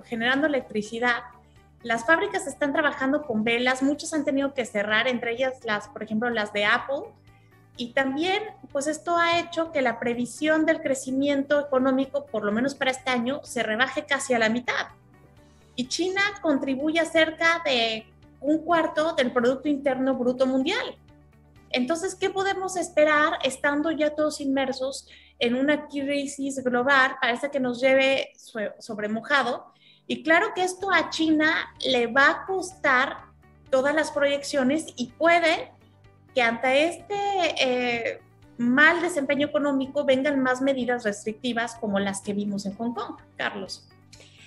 generando 0.05 0.47
electricidad. 0.47 1.23
Las 1.83 2.05
fábricas 2.05 2.47
están 2.47 2.71
trabajando 2.71 3.23
con 3.23 3.43
velas, 3.43 3.83
muchas 3.83 4.13
han 4.13 4.23
tenido 4.23 4.53
que 4.53 4.63
cerrar, 4.65 5.09
entre 5.09 5.33
ellas 5.33 5.55
las, 5.65 5.89
por 5.89 6.03
ejemplo, 6.03 6.29
las 6.29 6.53
de 6.53 6.63
Apple. 6.63 7.09
Y 7.75 7.91
también, 7.91 8.41
pues 8.71 8.87
esto 8.87 9.17
ha 9.17 9.37
hecho 9.37 9.73
que 9.73 9.81
la 9.81 9.99
previsión 9.99 10.65
del 10.65 10.79
crecimiento 10.79 11.59
económico, 11.59 12.25
por 12.27 12.45
lo 12.45 12.53
menos 12.53 12.73
para 12.73 12.91
este 12.91 13.09
año, 13.09 13.41
se 13.43 13.61
rebaje 13.61 14.05
casi 14.05 14.33
a 14.33 14.39
la 14.39 14.47
mitad 14.47 14.87
y 15.75 15.87
China 15.87 16.21
contribuye 16.41 16.99
a 16.99 17.05
cerca 17.05 17.61
de 17.65 18.05
un 18.41 18.59
cuarto 18.59 19.13
del 19.13 19.31
Producto 19.31 19.67
Interno 19.67 20.15
Bruto 20.15 20.45
Mundial. 20.45 20.97
Entonces, 21.71 22.15
¿qué 22.15 22.29
podemos 22.29 22.77
esperar 22.77 23.39
estando 23.43 23.91
ya 23.91 24.15
todos 24.15 24.39
inmersos 24.39 25.07
en 25.39 25.55
una 25.55 25.87
crisis 25.87 26.63
global? 26.63 27.17
Parece 27.19 27.49
que 27.51 27.59
nos 27.59 27.81
lleve 27.81 28.31
sobre 28.79 29.09
mojado. 29.09 29.73
Y 30.07 30.23
claro 30.23 30.53
que 30.55 30.63
esto 30.63 30.91
a 30.91 31.09
China 31.09 31.73
le 31.85 32.07
va 32.07 32.29
a 32.29 32.45
costar 32.45 33.25
todas 33.69 33.93
las 33.95 34.11
proyecciones 34.11 34.85
y 34.95 35.07
puede 35.07 35.71
que 36.33 36.41
ante 36.41 36.87
este 36.87 37.15
eh, 37.59 38.21
mal 38.57 39.01
desempeño 39.01 39.47
económico 39.47 40.05
vengan 40.05 40.41
más 40.41 40.61
medidas 40.61 41.03
restrictivas 41.03 41.75
como 41.75 41.99
las 41.99 42.21
que 42.21 42.33
vimos 42.33 42.65
en 42.65 42.75
Hong 42.75 42.93
Kong. 42.93 43.17
Carlos. 43.35 43.87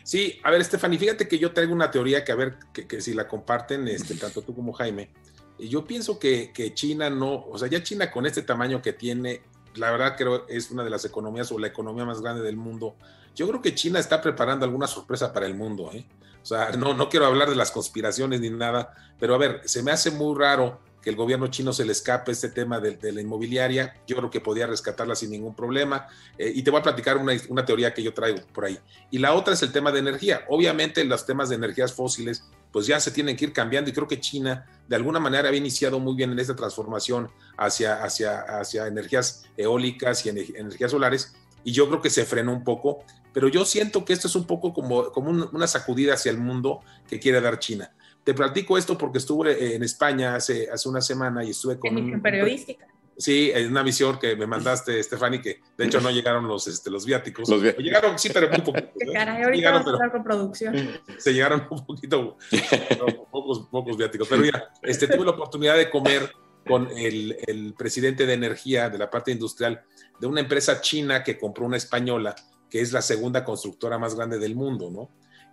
Sí, 0.09 0.41
a 0.43 0.51
ver, 0.51 0.65
Stephanie, 0.65 0.99
fíjate 0.99 1.29
que 1.29 1.39
yo 1.39 1.53
traigo 1.53 1.75
una 1.75 1.91
teoría 1.91 2.25
que 2.25 2.33
a 2.33 2.35
ver 2.35 2.57
que, 2.73 2.99
si 3.03 3.13
la 3.13 3.29
comparten, 3.29 3.87
este, 3.89 4.15
tanto 4.19 4.41
tú 4.41 4.55
como 4.55 4.73
Jaime. 4.73 5.11
Yo 5.59 5.85
pienso 5.85 6.19
que, 6.19 6.51
que, 6.51 6.73
China 6.73 7.11
no, 7.11 7.45
o 7.45 7.59
sea, 7.59 7.69
ya 7.69 7.83
China 7.83 8.11
con 8.11 8.25
este 8.25 8.41
tamaño 8.41 8.81
que 8.81 8.95
tiene, 8.95 9.43
la 9.75 9.91
verdad 9.91 10.15
creo 10.17 10.49
es 10.49 10.71
una 10.71 10.83
de 10.83 10.89
las 10.89 11.05
economías 11.05 11.53
o 11.53 11.59
la 11.59 11.67
economía 11.67 12.07
más 12.07 12.23
grande 12.23 12.43
del 12.43 12.57
mundo. 12.57 12.97
Yo 13.37 13.47
creo 13.49 13.61
que 13.61 13.75
China 13.75 13.99
está 13.99 14.23
preparando 14.23 14.65
alguna 14.65 14.87
sorpresa 14.87 15.31
para 15.31 15.45
el 15.45 15.55
mundo. 15.55 15.91
¿eh? 15.93 16.07
O 16.43 16.47
sea, 16.47 16.71
no, 16.71 16.95
no 16.95 17.11
quiero 17.11 17.27
hablar 17.27 17.51
de 17.51 17.57
las 17.57 17.71
conspiraciones 17.71 18.41
ni 18.41 18.49
nada, 18.49 18.95
pero 19.21 19.35
a 19.35 19.39
ver, 19.39 19.61
se 19.67 19.83
me 19.83 19.91
hace 19.91 20.11
muy 20.11 20.35
raro 20.39 20.81
que 21.03 21.11
el 21.11 21.17
gobierno 21.17 21.47
chino 21.49 21.73
se 21.73 21.85
le 21.85 21.93
escape 21.93 22.33
este 22.33 22.49
tema 22.49 22.81
de, 22.81 23.13
la 23.13 23.21
inmobiliaria. 23.21 23.95
Yo 24.07 24.17
creo 24.17 24.31
que 24.31 24.41
podía 24.41 24.67
rescatarla 24.67 25.15
sin 25.15 25.31
ningún 25.31 25.55
problema. 25.55 26.07
Eh, 26.37 26.53
y 26.55 26.63
te 26.63 26.71
voy 26.71 26.81
a 26.81 26.83
platicar 26.83 27.17
una, 27.17 27.33
una, 27.49 27.65
teoría 27.65 27.95
que 27.95 28.03
yo 28.03 28.13
traigo 28.13 28.41
por 28.53 28.65
ahí. 28.65 28.79
Y 29.11 29.19
la 29.19 29.35
otra 29.35 29.55
es 29.55 29.63
el 29.63 29.73
tema 29.73 29.93
de 29.93 30.01
energía. 30.01 30.45
Obviamente 30.49 31.05
los 31.05 31.25
temas 31.25 31.49
de 31.49 31.57
energías 31.57 31.93
fósiles 31.93 32.45
pues 32.73 32.87
ya 32.87 33.01
se 33.01 33.11
tienen 33.11 33.37
que 33.37 33.47
ir 33.47 33.53
cambiando 33.53 33.91
y 33.91 33.93
creo 33.93 34.07
que 34.07 34.21
China 34.21 34.67
de 34.87 34.97
alguna 34.97 35.19
manera 35.19 35.49
había 35.49 35.59
iniciado 35.59 35.99
muy 36.01 36.15
bien 36.15 36.33
en 36.33 36.39
esta 36.39 36.55
transformación 36.55 37.31
hacia, 37.57 38.03
hacia, 38.03 38.41
hacia 38.41 38.87
energías 38.87 39.45
eólicas 39.57 40.25
y 40.27 40.29
energías 40.29 40.91
solares 40.91 41.35
y 41.65 41.73
yo 41.73 41.89
creo 41.89 42.01
que 42.01 42.11
se 42.11 42.25
frenó 42.25 42.53
un 42.53 42.65
poco, 42.65 43.05
pero 43.33 43.49
yo 43.49 43.65
siento 43.65 44.05
que 44.05 44.13
esto 44.13 44.29
es 44.29 44.37
un 44.37 44.47
poco 44.47 44.73
como, 44.73 45.11
como 45.13 45.31
una 45.31 45.67
sacudida 45.67 46.15
hacia 46.15 46.31
el 46.31 46.39
mundo 46.39 46.81
que 47.09 47.19
quiere 47.19 47.41
dar 47.41 47.59
China. 47.59 47.93
Te 48.29 48.35
platico 48.35 48.77
esto 48.77 48.99
porque 48.99 49.17
estuve 49.17 49.75
en 49.75 49.83
España 49.83 50.35
hace, 50.35 50.69
hace 50.71 50.87
una 50.87 51.01
semana 51.01 51.43
y 51.43 51.49
estuve 51.49 51.79
con... 51.79 51.97
En 51.97 52.13
un, 52.13 52.21
periodística. 52.21 52.87
Sí, 53.17 53.51
en 53.55 53.71
una 53.71 53.83
visión 53.83 54.19
que 54.19 54.37
me 54.37 54.47
mandaste, 54.47 55.03
Stefani, 55.03 55.41
que 55.41 55.63
de 55.79 55.87
hecho 55.87 55.99
no 56.03 56.11
llegaron 56.11 56.47
los, 56.47 56.69
este, 56.69 56.91
los 56.91 57.07
viáticos. 57.07 57.49
Los 57.49 57.63
viáticos. 57.63 57.87
Llegaron, 57.87 58.19
sí, 58.19 58.29
pero 58.31 58.51
muy 58.51 58.61
poquito. 58.61 58.91
¿eh? 59.01 59.13
Caray, 59.15 59.45
ahorita 59.45 59.71
vamos 59.71 59.87
a 59.87 59.91
hablar 59.93 60.13
con 60.13 60.25
producción. 60.25 61.01
Se 61.17 61.33
llegaron 61.33 61.67
un 61.71 61.87
poquito, 61.87 62.37
pocos, 63.31 63.67
pocos 63.71 63.97
viáticos. 63.97 64.29
Pero 64.29 64.43
mira, 64.43 64.75
este, 64.83 65.07
tuve 65.07 65.25
la 65.25 65.31
oportunidad 65.31 65.79
de 65.79 65.89
comer 65.89 66.31
con 66.67 66.87
el, 66.99 67.35
el, 67.47 67.73
presidente 67.79 68.27
de 68.27 68.35
energía 68.35 68.91
de 68.91 68.99
la 68.99 69.09
parte 69.09 69.31
industrial 69.31 69.85
de 70.21 70.27
una 70.27 70.43
empresa 70.43 70.83
china 70.83 71.25
que 71.25 71.39
compró 71.39 71.65
una 71.65 71.79
española 71.79 72.37
que 72.69 72.83
es 72.83 72.93
la 72.93 73.01
segunda 73.01 73.43
constructora 73.43 73.97
más 73.99 74.15
grande 74.15 74.39
del 74.39 74.55
mundo, 74.55 74.91
¿no? 74.91 75.09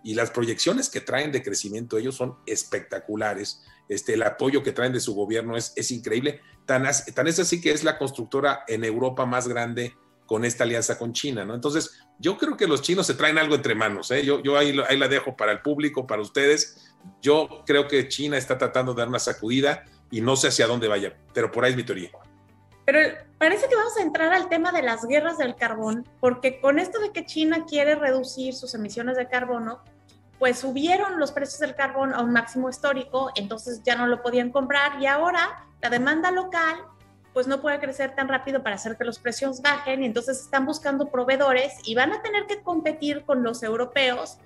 Y 0.06 0.14
las 0.14 0.30
proyecciones 0.30 0.88
que 0.88 1.00
traen 1.00 1.32
de 1.32 1.42
crecimiento 1.42 1.98
ellos 1.98 2.14
son 2.14 2.36
espectaculares. 2.46 3.64
Este, 3.88 4.14
el 4.14 4.22
apoyo 4.22 4.62
que 4.62 4.70
traen 4.70 4.92
de 4.92 5.00
su 5.00 5.16
gobierno 5.16 5.56
es, 5.56 5.72
es 5.74 5.90
increíble. 5.90 6.40
Tan, 6.64 6.86
tan 7.12 7.26
es 7.26 7.40
así 7.40 7.60
que 7.60 7.72
es 7.72 7.82
la 7.82 7.98
constructora 7.98 8.60
en 8.68 8.84
Europa 8.84 9.26
más 9.26 9.48
grande 9.48 9.96
con 10.24 10.44
esta 10.44 10.62
alianza 10.62 10.96
con 10.96 11.12
China, 11.12 11.44
¿no? 11.44 11.56
Entonces, 11.56 11.98
yo 12.20 12.38
creo 12.38 12.56
que 12.56 12.68
los 12.68 12.82
chinos 12.82 13.04
se 13.04 13.14
traen 13.14 13.36
algo 13.36 13.56
entre 13.56 13.74
manos, 13.74 14.12
¿eh? 14.12 14.24
Yo, 14.24 14.40
yo 14.44 14.56
ahí, 14.56 14.78
ahí 14.88 14.96
la 14.96 15.08
dejo 15.08 15.36
para 15.36 15.50
el 15.50 15.60
público, 15.60 16.06
para 16.06 16.22
ustedes. 16.22 16.94
Yo 17.20 17.64
creo 17.66 17.88
que 17.88 18.06
China 18.06 18.38
está 18.38 18.56
tratando 18.56 18.94
de 18.94 19.00
dar 19.00 19.08
una 19.08 19.18
sacudida 19.18 19.86
y 20.12 20.20
no 20.20 20.36
sé 20.36 20.48
hacia 20.48 20.68
dónde 20.68 20.86
vaya, 20.86 21.16
pero 21.34 21.50
por 21.50 21.64
ahí 21.64 21.72
es 21.72 21.76
mi 21.76 21.82
teoría. 21.82 22.12
Pero 22.84 23.00
parece 23.38 23.68
que 23.68 23.74
vamos 23.74 23.96
a 23.96 24.02
entrar 24.02 24.32
al 24.32 24.48
tema 24.48 24.70
de 24.70 24.82
las 24.82 25.04
guerras 25.04 25.36
del 25.36 25.56
carbón, 25.56 26.08
porque 26.20 26.60
con 26.60 26.78
esto 26.78 27.00
de 27.00 27.10
que 27.10 27.26
China 27.26 27.64
quiere 27.68 27.96
reducir 27.96 28.54
sus 28.54 28.72
emisiones 28.74 29.16
de 29.16 29.26
carbono, 29.26 29.82
pues 30.38 30.58
subieron 30.58 31.18
los 31.18 31.32
precios 31.32 31.60
del 31.60 31.74
carbón 31.74 32.12
a 32.14 32.20
un 32.20 32.32
máximo 32.32 32.68
histórico, 32.68 33.30
entonces 33.36 33.82
ya 33.84 33.96
no 33.96 34.06
lo 34.06 34.22
podían 34.22 34.50
comprar 34.50 35.00
y 35.00 35.06
ahora 35.06 35.64
la 35.80 35.90
demanda 35.90 36.30
local 36.30 36.76
pues 37.32 37.46
no 37.46 37.60
puede 37.60 37.78
crecer 37.78 38.14
tan 38.14 38.28
rápido 38.28 38.62
para 38.62 38.76
hacer 38.76 38.96
que 38.96 39.04
los 39.04 39.18
precios 39.18 39.60
bajen 39.60 40.02
entonces 40.02 40.40
están 40.40 40.64
buscando 40.64 41.10
proveedores 41.10 41.74
y 41.84 41.94
van 41.94 42.12
a 42.12 42.22
tener 42.22 42.46
que 42.46 42.62
competir 42.62 43.24
con 43.24 43.42
los 43.42 43.62
europeos 43.62 44.38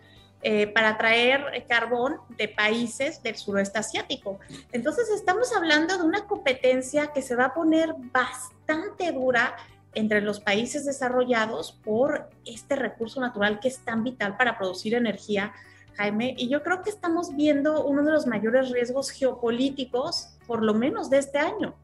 eh, 0.43 0.69
para 0.69 0.97
traer 0.97 1.67
carbón 1.69 2.17
de 2.31 2.49
países 2.49 3.23
del 3.23 3.37
suroeste 3.37 3.79
asiático. 3.79 4.41
Entonces 4.73 5.11
estamos 5.11 5.55
hablando 5.55 5.99
de 5.99 6.05
una 6.05 6.27
competencia 6.27 7.09
que 7.09 7.21
se 7.21 7.37
va 7.37 7.47
a 7.47 7.55
poner 7.55 7.95
bastante 8.11 9.13
dura 9.13 9.55
entre 9.93 10.23
los 10.23 10.41
países 10.41 10.87
desarrollados 10.87 11.73
por 11.73 12.31
este 12.47 12.75
recurso 12.77 13.21
natural 13.21 13.61
que 13.61 13.69
es 13.69 13.81
tan 13.85 14.03
vital 14.03 14.39
para 14.39 14.57
producir 14.57 14.95
energía, 14.95 15.53
Jaime. 15.97 16.35
Y 16.37 16.49
yo 16.49 16.63
creo 16.63 16.83
que 16.83 16.91
estamos 16.91 17.37
viendo 17.37 17.85
uno 17.85 18.05
de 18.05 18.13
los 18.13 18.27
mayores 18.27 18.71
riesgos 18.71 19.11
geopolíticos, 19.11 20.37
por 20.47 20.63
lo 20.63 20.75
menos 20.75 21.11
de 21.11 21.19
este 21.19 21.39
año. 21.39 21.75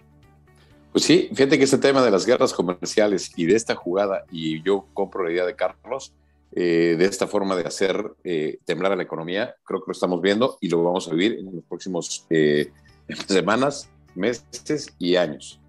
Pues 0.93 1.05
sí, 1.05 1.29
fíjate 1.35 1.59
que 1.59 1.65
este 1.65 1.79
tema 1.79 2.03
de 2.03 2.11
las 2.11 2.25
guerras 2.25 2.55
comerciales 2.55 3.31
y 3.37 3.45
de 3.45 3.55
esta 3.55 3.75
jugada, 3.75 4.25
y 4.31 4.63
yo 4.63 4.87
compro 4.95 5.25
la 5.25 5.31
idea 5.31 5.45
de 5.45 5.55
Carlos, 5.55 6.15
eh, 6.53 6.97
de 6.99 7.05
esta 7.05 7.27
forma 7.27 7.55
de 7.55 7.65
hacer 7.65 8.13
eh, 8.25 8.61
temblar 8.65 8.93
a 8.93 8.97
la 8.97 9.03
economía. 9.03 9.57
Creo 9.63 9.81
que 9.81 9.89
lo 9.89 9.93
estamos 9.93 10.23
viendo 10.23 10.57
y 10.61 10.71
lo 10.71 10.83
vamos 10.83 11.07
a 11.07 11.11
vivir 11.11 11.39
en 11.39 11.55
los 11.55 11.65
próximos 11.65 12.25
eh, 12.31 12.73
semanas, 13.27 13.91
meses 14.15 14.95
y 14.99 15.17
años. 15.17 15.61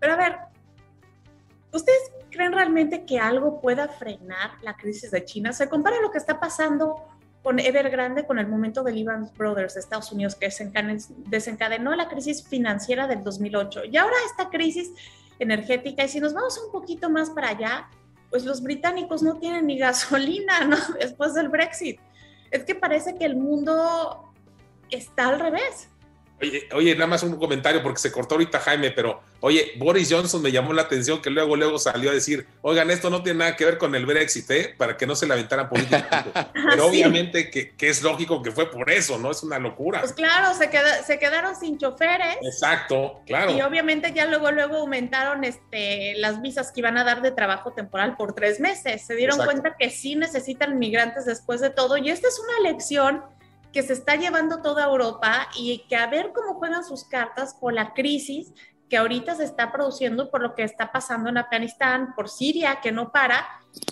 Pero 0.00 0.14
a 0.14 0.16
ver, 0.16 0.36
¿ustedes 1.72 2.10
creen 2.34 2.52
realmente 2.52 3.04
que 3.04 3.18
algo 3.18 3.60
pueda 3.60 3.88
frenar 3.88 4.52
la 4.62 4.76
crisis 4.76 5.10
de 5.10 5.24
China? 5.24 5.52
¿Se 5.52 5.68
compara 5.68 6.00
lo 6.00 6.10
que 6.10 6.18
está 6.18 6.40
pasando 6.40 6.96
con 7.42 7.58
Evergrande 7.58 8.26
con 8.26 8.38
el 8.38 8.48
momento 8.48 8.82
de 8.82 8.92
Lehman 8.92 9.30
Brothers 9.36 9.74
de 9.74 9.80
Estados 9.80 10.10
Unidos 10.10 10.34
que 10.34 10.48
desencadenó 11.26 11.94
la 11.94 12.08
crisis 12.08 12.46
financiera 12.46 13.06
del 13.06 13.22
2008 13.22 13.84
y 13.84 13.96
ahora 13.96 14.16
esta 14.26 14.50
crisis 14.50 14.90
energética? 15.38 16.04
Y 16.04 16.08
si 16.08 16.20
nos 16.20 16.34
vamos 16.34 16.58
un 16.58 16.72
poquito 16.72 17.08
más 17.08 17.30
para 17.30 17.50
allá, 17.50 17.88
pues 18.30 18.44
los 18.44 18.62
británicos 18.62 19.22
no 19.22 19.36
tienen 19.36 19.66
ni 19.66 19.78
gasolina, 19.78 20.64
¿no? 20.64 20.76
Después 20.98 21.34
del 21.34 21.48
Brexit. 21.48 22.00
Es 22.50 22.64
que 22.64 22.74
parece 22.74 23.14
que 23.16 23.24
el 23.24 23.36
mundo 23.36 24.32
está 24.90 25.28
al 25.28 25.38
revés. 25.40 25.88
Oye, 26.72 26.94
nada 26.94 27.06
más 27.06 27.22
un 27.22 27.36
comentario 27.36 27.82
porque 27.82 28.00
se 28.00 28.12
cortó 28.12 28.34
ahorita 28.34 28.60
Jaime, 28.60 28.90
pero 28.90 29.22
oye, 29.40 29.72
Boris 29.76 30.10
Johnson 30.10 30.42
me 30.42 30.52
llamó 30.52 30.72
la 30.72 30.82
atención 30.82 31.20
que 31.20 31.30
luego, 31.30 31.56
luego 31.56 31.78
salió 31.78 32.10
a 32.10 32.14
decir, 32.14 32.46
oigan, 32.62 32.90
esto 32.90 33.10
no 33.10 33.22
tiene 33.22 33.40
nada 33.40 33.56
que 33.56 33.64
ver 33.64 33.78
con 33.78 33.94
el 33.94 34.06
Brexit, 34.06 34.50
¿eh? 34.50 34.74
Para 34.76 34.96
que 34.96 35.06
no 35.06 35.14
se 35.16 35.26
le 35.26 35.34
aventaran 35.34 35.68
políticamente. 35.68 36.30
pero 36.70 36.86
obviamente 36.86 37.50
que, 37.50 37.74
es 37.78 38.02
lógico 38.02 38.42
que 38.42 38.50
fue 38.50 38.70
por 38.70 38.90
eso, 38.90 39.18
¿no? 39.18 39.30
Es 39.30 39.42
una 39.42 39.58
locura. 39.58 40.00
Pues 40.00 40.12
claro, 40.12 40.54
se, 40.54 40.70
se 41.04 41.18
quedaron 41.18 41.56
sin 41.56 41.78
choferes. 41.78 42.38
Exacto, 42.42 43.20
claro. 43.26 43.52
Y 43.52 43.60
obviamente 43.60 44.12
ya 44.14 44.26
luego, 44.26 44.50
luego 44.50 44.76
aumentaron 44.78 45.44
este, 45.44 46.14
las 46.16 46.40
visas 46.40 46.72
que 46.72 46.80
iban 46.80 46.96
a 46.98 47.04
dar 47.04 47.22
de 47.22 47.30
trabajo 47.30 47.72
temporal 47.72 48.16
por 48.16 48.34
tres 48.34 48.60
meses. 48.60 49.06
Se 49.06 49.14
dieron 49.14 49.38
cuenta 49.44 49.76
que 49.78 49.90
sí 49.90 50.16
necesitan 50.16 50.78
migrantes 50.78 51.26
después 51.26 51.60
de 51.60 51.70
todo. 51.70 51.96
Y 51.96 52.10
esta 52.10 52.28
es 52.28 52.38
una 52.38 52.70
lección 52.70 53.22
que 53.74 53.82
se 53.82 53.92
está 53.92 54.14
llevando 54.14 54.62
toda 54.62 54.84
Europa 54.84 55.48
y 55.58 55.80
que 55.88 55.96
a 55.96 56.06
ver 56.06 56.32
cómo 56.32 56.54
juegan 56.54 56.84
sus 56.84 57.02
cartas 57.04 57.54
con 57.54 57.74
la 57.74 57.92
crisis 57.92 58.54
que 58.88 58.96
ahorita 58.96 59.34
se 59.34 59.42
está 59.42 59.72
produciendo 59.72 60.30
por 60.30 60.42
lo 60.42 60.54
que 60.54 60.62
está 60.62 60.92
pasando 60.92 61.28
en 61.28 61.38
Afganistán, 61.38 62.14
por 62.14 62.28
Siria, 62.28 62.78
que 62.80 62.92
no 62.92 63.10
para, 63.10 63.44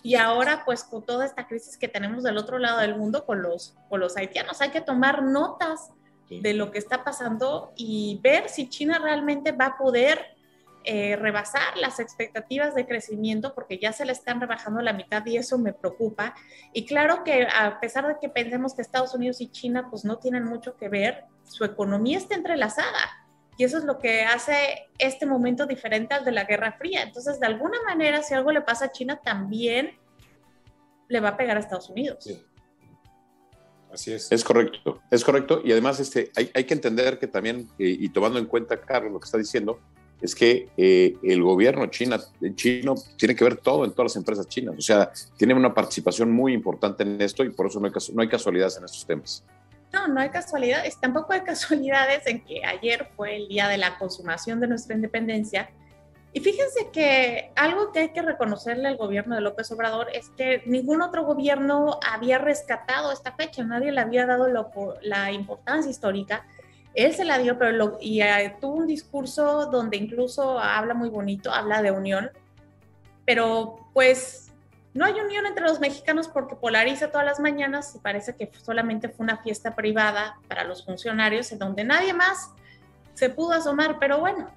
y 0.04 0.14
ahora 0.14 0.62
pues 0.64 0.84
con 0.84 1.04
toda 1.04 1.26
esta 1.26 1.48
crisis 1.48 1.76
que 1.76 1.88
tenemos 1.88 2.22
del 2.22 2.38
otro 2.38 2.58
lado 2.58 2.78
del 2.78 2.96
mundo 2.96 3.26
con 3.26 3.42
los, 3.42 3.74
con 3.88 3.98
los 3.98 4.16
haitianos. 4.16 4.60
Hay 4.60 4.70
que 4.70 4.80
tomar 4.80 5.24
notas 5.24 5.90
de 6.30 6.54
lo 6.54 6.70
que 6.70 6.78
está 6.78 7.02
pasando 7.02 7.72
y 7.76 8.20
ver 8.22 8.48
si 8.48 8.68
China 8.68 9.00
realmente 9.02 9.50
va 9.50 9.66
a 9.66 9.76
poder 9.76 10.36
eh, 10.84 11.16
rebasar 11.16 11.76
las 11.76 12.00
expectativas 12.00 12.74
de 12.74 12.86
crecimiento 12.86 13.54
porque 13.54 13.78
ya 13.78 13.92
se 13.92 14.04
le 14.04 14.12
están 14.12 14.40
rebajando 14.40 14.80
la 14.80 14.92
mitad 14.92 15.24
y 15.26 15.36
eso 15.36 15.58
me 15.58 15.72
preocupa. 15.72 16.34
Y 16.72 16.86
claro 16.86 17.24
que 17.24 17.46
a 17.46 17.78
pesar 17.80 18.06
de 18.06 18.16
que 18.20 18.28
pensemos 18.28 18.74
que 18.74 18.82
Estados 18.82 19.14
Unidos 19.14 19.40
y 19.40 19.48
China 19.48 19.88
pues 19.90 20.04
no 20.04 20.18
tienen 20.18 20.44
mucho 20.44 20.76
que 20.76 20.88
ver, 20.88 21.24
su 21.44 21.64
economía 21.64 22.18
está 22.18 22.34
entrelazada. 22.34 23.22
Y 23.58 23.64
eso 23.64 23.78
es 23.78 23.84
lo 23.84 23.98
que 23.98 24.22
hace 24.22 24.88
este 24.98 25.26
momento 25.26 25.66
diferente 25.66 26.14
al 26.14 26.24
de 26.24 26.32
la 26.32 26.44
Guerra 26.44 26.72
Fría. 26.72 27.02
Entonces, 27.02 27.38
de 27.38 27.46
alguna 27.46 27.78
manera, 27.84 28.22
si 28.22 28.34
algo 28.34 28.50
le 28.50 28.62
pasa 28.62 28.86
a 28.86 28.92
China, 28.92 29.20
también 29.22 29.98
le 31.08 31.20
va 31.20 31.30
a 31.30 31.36
pegar 31.36 31.56
a 31.56 31.60
Estados 31.60 31.90
Unidos. 31.90 32.26
Así 33.92 34.12
es. 34.12 34.32
Es 34.32 34.42
correcto, 34.42 35.02
es 35.10 35.22
correcto. 35.22 35.60
Y 35.62 35.72
además 35.72 36.00
este, 36.00 36.32
hay, 36.34 36.50
hay 36.54 36.64
que 36.64 36.72
entender 36.72 37.18
que 37.18 37.26
también, 37.26 37.68
eh, 37.78 37.96
y 38.00 38.08
tomando 38.08 38.38
en 38.38 38.46
cuenta, 38.46 38.80
Carlos, 38.80 39.12
lo 39.12 39.20
que 39.20 39.26
está 39.26 39.36
diciendo, 39.36 39.80
es 40.22 40.34
que 40.36 40.68
eh, 40.76 41.16
el 41.22 41.42
gobierno 41.42 41.86
china, 41.86 42.18
chino 42.54 42.94
tiene 43.16 43.34
que 43.34 43.42
ver 43.42 43.56
todo 43.56 43.84
en 43.84 43.90
todas 43.90 44.12
las 44.12 44.16
empresas 44.16 44.46
chinas. 44.48 44.76
O 44.78 44.80
sea, 44.80 45.10
tiene 45.36 45.52
una 45.52 45.74
participación 45.74 46.30
muy 46.30 46.54
importante 46.54 47.02
en 47.02 47.20
esto 47.20 47.42
y 47.42 47.50
por 47.50 47.66
eso 47.66 47.80
no 47.80 47.86
hay, 47.86 47.92
no 48.14 48.28
casualidades 48.30 48.76
en 48.78 48.84
estos 48.84 49.04
temas. 49.04 49.44
No, 49.92 50.06
no 50.06 50.20
hay 50.20 50.30
casualidades. 50.30 50.96
Tampoco 50.98 51.32
hay 51.32 51.40
casualidades 51.40 52.26
en 52.26 52.44
que 52.44 52.64
ayer 52.64 53.08
fue 53.16 53.36
el 53.36 53.48
día 53.48 53.66
de 53.68 53.78
la 53.78 53.98
consumación 53.98 54.60
de 54.60 54.68
nuestra 54.68 54.94
independencia. 54.94 55.68
Y 56.32 56.40
fíjense 56.40 56.88
que 56.92 57.50
algo 57.56 57.92
que 57.92 57.98
hay 57.98 58.08
que 58.12 58.22
reconocerle 58.22 58.88
al 58.88 58.96
gobierno 58.96 59.34
de 59.34 59.42
López 59.42 59.70
Obrador 59.72 60.06
es 60.14 60.30
que 60.30 60.62
ningún 60.64 61.02
otro 61.02 61.24
gobierno 61.24 61.98
había 62.10 62.38
rescatado 62.38 63.12
esta 63.12 63.32
fecha, 63.32 63.64
nadie 63.64 63.92
le 63.92 64.00
había 64.00 64.24
dado 64.24 64.46
la 65.02 65.32
importancia 65.32 65.90
histórica 65.90 66.46
él 66.94 67.14
se 67.14 67.24
la 67.24 67.38
dio, 67.38 67.58
pero 67.58 67.72
lo, 67.72 67.98
y 68.00 68.20
eh, 68.20 68.56
tuvo 68.60 68.74
un 68.74 68.86
discurso 68.86 69.66
donde 69.66 69.96
incluso 69.96 70.58
habla 70.58 70.94
muy 70.94 71.08
bonito, 71.08 71.52
habla 71.52 71.82
de 71.82 71.90
unión, 71.90 72.30
pero 73.24 73.88
pues 73.92 74.52
no 74.94 75.06
hay 75.06 75.14
unión 75.14 75.46
entre 75.46 75.64
los 75.64 75.80
mexicanos 75.80 76.28
porque 76.28 76.54
polariza 76.54 77.10
todas 77.10 77.24
las 77.24 77.40
mañanas 77.40 77.94
y 77.94 77.98
parece 77.98 78.36
que 78.36 78.50
solamente 78.62 79.08
fue 79.08 79.24
una 79.24 79.38
fiesta 79.38 79.74
privada 79.74 80.38
para 80.48 80.64
los 80.64 80.84
funcionarios 80.84 81.50
en 81.52 81.58
donde 81.58 81.84
nadie 81.84 82.12
más 82.12 82.50
se 83.14 83.30
pudo 83.30 83.52
asomar, 83.52 83.98
pero 83.98 84.18
bueno, 84.18 84.50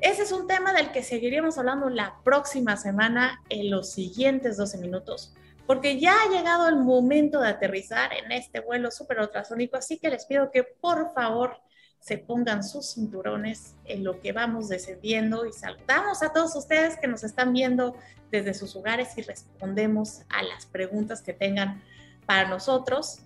ese 0.00 0.22
es 0.22 0.32
un 0.32 0.46
tema 0.46 0.72
del 0.72 0.90
que 0.90 1.02
seguiríamos 1.02 1.58
hablando 1.58 1.88
la 1.90 2.16
próxima 2.24 2.76
semana 2.76 3.42
en 3.48 3.70
los 3.70 3.90
siguientes 3.90 4.56
12 4.56 4.78
minutos, 4.78 5.34
porque 5.66 5.98
ya 5.98 6.14
ha 6.22 6.30
llegado 6.30 6.68
el 6.68 6.76
momento 6.76 7.40
de 7.40 7.48
aterrizar 7.48 8.12
en 8.12 8.32
este 8.32 8.60
vuelo 8.60 8.90
súper 8.90 9.20
ultrasónico, 9.20 9.76
así 9.76 9.98
que 9.98 10.10
les 10.10 10.24
pido 10.24 10.50
que 10.50 10.62
por 10.62 11.12
favor 11.14 11.58
se 12.04 12.18
pongan 12.18 12.62
sus 12.62 12.92
cinturones 12.92 13.76
en 13.86 14.04
lo 14.04 14.20
que 14.20 14.32
vamos 14.32 14.68
descendiendo 14.68 15.46
y 15.46 15.54
saludamos 15.54 16.22
a 16.22 16.34
todos 16.34 16.54
ustedes 16.54 16.98
que 16.98 17.06
nos 17.06 17.24
están 17.24 17.54
viendo 17.54 17.96
desde 18.30 18.52
sus 18.52 18.76
hogares 18.76 19.16
y 19.16 19.22
respondemos 19.22 20.20
a 20.28 20.42
las 20.42 20.66
preguntas 20.66 21.22
que 21.22 21.32
tengan 21.32 21.82
para 22.26 22.46
nosotros. 22.46 23.20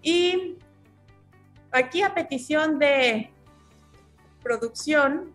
Y 0.00 0.58
aquí 1.72 2.02
a 2.02 2.14
petición 2.14 2.78
de 2.78 3.32
producción, 4.44 5.32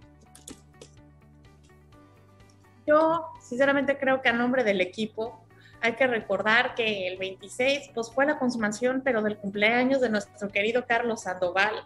yo 2.88 3.26
sinceramente 3.42 3.98
creo 3.98 4.22
que 4.22 4.30
a 4.30 4.34
nombre 4.34 4.64
del 4.64 4.80
equipo 4.80 5.41
hay 5.82 5.94
que 5.94 6.08
recordar 6.08 6.76
que 6.76 7.08
el 7.08 7.18
26 7.18 7.92
pues 7.94 8.12
fue 8.12 8.26
la 8.26 8.38
consumación, 8.38 9.02
pero 9.04 9.22
del 9.22 9.38
cumpleaños 9.38 10.02
de 10.02 10.10
nuestro 10.10 10.50
querido 10.50 10.86
Carlos 10.86 11.24
Sandoval. 11.24 11.84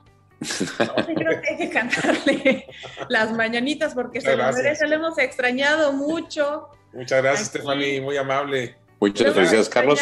creo 1.16 1.42
que 1.42 1.50
hay 1.50 1.58
que 1.58 1.70
cantarle 1.70 2.68
las 3.10 3.32
mañanitas 3.32 3.94
porque 3.94 4.22
se 4.22 4.36
lo 4.36 4.52
merece, 4.52 4.88
lo 4.88 4.96
hemos 4.96 5.18
extrañado 5.18 5.94
mucho. 5.94 6.68
Muchas 6.94 7.24
gracias, 7.24 7.48
Stephanie, 7.48 8.02
muy 8.02 8.18
amable. 8.18 8.78
Muchas 9.00 9.34
gracias, 9.34 9.70
Carlos. 9.70 10.00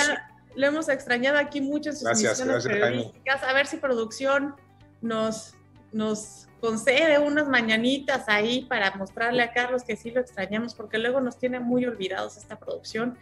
Lo 0.56 0.68
hemos 0.68 0.90
extrañado 0.90 1.38
aquí 1.38 1.62
mucho 1.62 1.90
en 1.90 1.96
sus 1.96 2.06
gracias, 2.06 2.46
gracias, 2.46 2.72
periodísticas. 2.72 3.44
A 3.44 3.54
ver 3.54 3.66
si 3.66 3.78
producción 3.78 4.56
nos 5.02 5.56
nos 5.94 6.48
concede 6.60 7.20
unas 7.20 7.48
mañanitas 7.48 8.28
ahí 8.28 8.66
para 8.66 8.96
mostrarle 8.96 9.44
a 9.44 9.52
Carlos 9.52 9.84
que 9.84 9.96
sí 9.96 10.12
lo 10.12 10.22
extrañamos, 10.22 10.74
porque 10.74 10.98
luego 10.98 11.22
nos 11.22 11.38
tiene 11.38 11.60
muy 11.60 11.86
olvidados 11.86 12.38
esta 12.38 12.58
producción. 12.58 13.18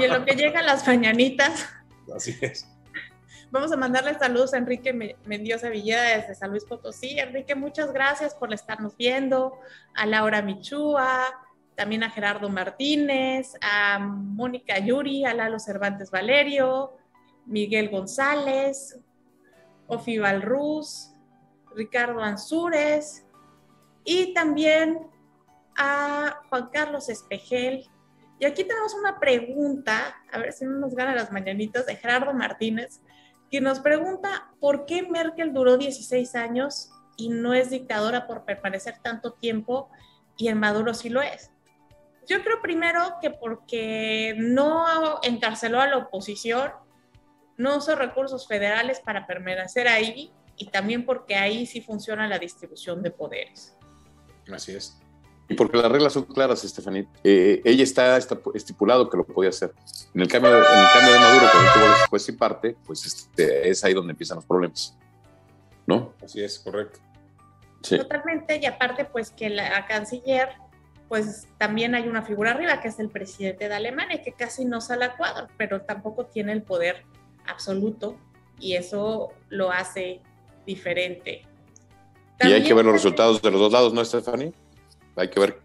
Y 0.00 0.04
en 0.04 0.12
lo 0.12 0.24
que 0.24 0.34
llegan 0.34 0.64
las 0.64 0.86
mañanitas. 0.86 1.66
Así 2.14 2.36
es. 2.40 2.66
Vamos 3.50 3.72
a 3.72 3.76
mandarle 3.76 4.14
saludos 4.14 4.52
a 4.52 4.58
Enrique 4.58 5.16
Mendiosa 5.24 5.70
Villeda 5.70 6.18
desde 6.18 6.34
San 6.34 6.50
Luis 6.50 6.64
Potosí. 6.64 7.18
Enrique, 7.18 7.54
muchas 7.54 7.92
gracias 7.92 8.34
por 8.34 8.52
estarnos 8.52 8.96
viendo. 8.96 9.58
A 9.94 10.04
Laura 10.04 10.42
Michúa, 10.42 11.24
también 11.74 12.02
a 12.02 12.10
Gerardo 12.10 12.50
Martínez, 12.50 13.54
a 13.62 13.98
Mónica 13.98 14.78
Yuri, 14.78 15.24
a 15.24 15.32
Lalo 15.32 15.58
Cervantes 15.58 16.10
Valerio, 16.10 16.92
Miguel 17.46 17.88
González, 17.88 18.98
Ofi 19.86 20.18
Valruz, 20.18 21.12
Ricardo 21.74 22.20
Ansúrez 22.22 23.24
y 24.04 24.32
también 24.34 25.06
a 25.76 26.42
Juan 26.48 26.68
Carlos 26.72 27.08
Espejel. 27.08 27.88
Y 28.38 28.44
aquí 28.44 28.64
tenemos 28.64 28.94
una 28.94 29.18
pregunta, 29.18 30.16
a 30.32 30.38
ver 30.38 30.52
si 30.52 30.64
no 30.64 30.78
nos 30.78 30.94
gana 30.94 31.14
las 31.14 31.32
mañanitas, 31.32 31.86
de 31.86 31.96
Gerardo 31.96 32.32
Martínez, 32.34 33.00
que 33.50 33.60
nos 33.60 33.80
pregunta 33.80 34.50
por 34.60 34.86
qué 34.86 35.02
Merkel 35.02 35.52
duró 35.52 35.76
16 35.76 36.34
años 36.34 36.90
y 37.16 37.30
no 37.30 37.54
es 37.54 37.70
dictadora 37.70 38.26
por 38.26 38.44
permanecer 38.44 38.98
tanto 39.02 39.32
tiempo 39.32 39.90
y 40.36 40.48
en 40.48 40.58
Maduro 40.58 40.94
sí 40.94 41.08
lo 41.08 41.20
es. 41.20 41.50
Yo 42.26 42.42
creo 42.42 42.60
primero 42.60 43.14
que 43.20 43.30
porque 43.30 44.34
no 44.36 45.18
encarceló 45.22 45.80
a 45.80 45.86
la 45.86 45.96
oposición, 45.96 46.72
no 47.56 47.78
usó 47.78 47.96
recursos 47.96 48.46
federales 48.46 49.00
para 49.00 49.26
permanecer 49.26 49.88
ahí 49.88 50.32
y 50.58 50.66
también 50.66 51.06
porque 51.06 51.36
ahí 51.36 51.66
sí 51.66 51.80
funciona 51.80 52.28
la 52.28 52.38
distribución 52.38 53.02
de 53.02 53.10
poderes. 53.10 53.74
Así 54.52 54.72
es. 54.72 54.98
Y 55.48 55.54
porque 55.54 55.78
las 55.78 55.90
reglas 55.90 56.12
son 56.12 56.24
claras, 56.24 56.62
Estefanía. 56.62 57.06
Eh, 57.24 57.62
ella 57.64 57.82
está, 57.82 58.18
estipulado 58.18 59.08
que 59.08 59.16
lo 59.16 59.24
podía 59.24 59.48
hacer. 59.48 59.72
En 60.14 60.20
el 60.20 60.28
cambio, 60.28 60.50
en 60.50 60.56
el 60.58 60.88
cambio 60.92 61.12
de 61.14 61.18
Maduro, 61.18 61.46
cuando 61.50 61.72
tuvo 61.72 61.88
después 62.00 62.28
y 62.28 62.32
parte, 62.32 62.76
pues 62.84 63.06
este, 63.06 63.70
es 63.70 63.82
ahí 63.82 63.94
donde 63.94 64.10
empiezan 64.10 64.36
los 64.36 64.44
problemas. 64.44 64.96
¿No? 65.86 66.12
Así 66.22 66.42
es, 66.42 66.58
correcto. 66.58 66.98
Sí. 67.82 67.96
Totalmente, 67.96 68.58
y 68.60 68.66
aparte, 68.66 69.06
pues 69.06 69.30
que 69.30 69.48
la 69.48 69.86
canciller, 69.86 70.50
pues 71.08 71.46
también 71.56 71.94
hay 71.94 72.08
una 72.08 72.22
figura 72.22 72.50
arriba, 72.50 72.80
que 72.82 72.88
es 72.88 72.98
el 72.98 73.08
presidente 73.08 73.68
de 73.68 73.74
Alemania, 73.74 74.20
que 74.22 74.32
casi 74.32 74.66
no 74.66 74.82
sale 74.82 75.06
a 75.06 75.16
cuadro, 75.16 75.46
pero 75.56 75.80
tampoco 75.80 76.26
tiene 76.26 76.52
el 76.52 76.62
poder 76.62 77.04
absoluto, 77.46 78.18
y 78.60 78.74
eso 78.74 79.30
lo 79.48 79.70
hace 79.70 80.20
diferente. 80.68 81.42
y 82.40 82.52
hay 82.52 82.62
que 82.62 82.74
ver 82.74 82.84
los 82.84 82.92
resultados 82.92 83.40
de 83.40 83.50
los 83.50 83.58
dos 83.58 83.72
lados, 83.72 83.94
¿no, 83.94 84.04
Stephanie? 84.04 84.52
Hay 85.16 85.28
que 85.28 85.40
ver. 85.40 85.58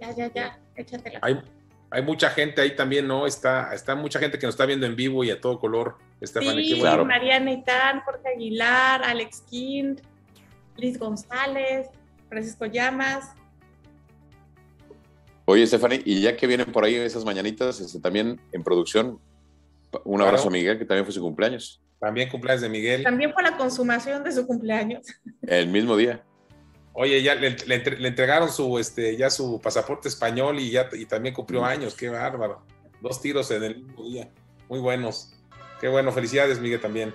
Ya, 0.00 0.10
ya, 0.12 0.32
ya, 0.32 0.58
échatela. 0.76 1.18
Hay, 1.22 1.40
hay 1.90 2.02
mucha 2.02 2.30
gente 2.30 2.60
ahí 2.60 2.76
también, 2.76 3.06
¿no? 3.06 3.26
Está, 3.26 3.74
está 3.74 3.94
mucha 3.94 4.18
gente 4.18 4.38
que 4.38 4.46
nos 4.46 4.54
está 4.54 4.64
viendo 4.64 4.86
en 4.86 4.94
vivo 4.94 5.24
y 5.24 5.30
a 5.30 5.40
todo 5.40 5.58
color. 5.58 5.96
Stephanie, 6.22 6.74
sí, 6.74 6.80
claro. 6.80 7.04
Mariana 7.04 7.52
Itán, 7.52 8.00
Jorge 8.00 8.28
Aguilar, 8.34 9.02
Alex 9.04 9.42
Kind, 9.50 10.00
Liz 10.76 10.98
González, 10.98 11.88
Francisco 12.28 12.66
Llamas. 12.66 13.32
Oye, 15.46 15.66
Stephanie, 15.66 16.00
y 16.04 16.22
ya 16.22 16.36
que 16.36 16.46
vienen 16.46 16.70
por 16.72 16.84
ahí 16.84 16.94
esas 16.94 17.24
mañanitas, 17.24 17.80
este, 17.80 18.00
también 18.00 18.40
en 18.52 18.62
producción, 18.62 19.20
un 20.04 20.22
abrazo 20.22 20.48
a 20.48 20.50
Miguel, 20.50 20.78
que 20.78 20.84
también 20.84 21.04
fue 21.04 21.12
su 21.12 21.20
cumpleaños. 21.20 21.83
También 22.04 22.28
cumpleaños 22.28 22.60
de 22.60 22.68
Miguel. 22.68 23.02
También 23.02 23.32
fue 23.32 23.42
la 23.42 23.56
consumación 23.56 24.22
de 24.22 24.30
su 24.30 24.46
cumpleaños. 24.46 25.06
El 25.40 25.68
mismo 25.68 25.96
día. 25.96 26.22
Oye, 26.92 27.22
ya 27.22 27.34
le, 27.34 27.56
entregaron 27.66 28.50
su, 28.50 28.78
este, 28.78 29.16
ya 29.16 29.30
su 29.30 29.58
pasaporte 29.58 30.08
español 30.08 30.60
y 30.60 30.70
ya 30.70 30.90
y 30.92 31.06
también 31.06 31.34
cumplió 31.34 31.62
mm. 31.62 31.64
años, 31.64 31.94
qué 31.94 32.10
bárbaro. 32.10 32.62
Dos 33.00 33.22
tiros 33.22 33.50
en 33.52 33.64
el 33.64 33.76
mismo 33.82 34.04
día, 34.04 34.28
muy 34.68 34.80
buenos. 34.80 35.32
Qué 35.80 35.88
bueno, 35.88 36.12
felicidades 36.12 36.60
Miguel 36.60 36.78
también. 36.78 37.14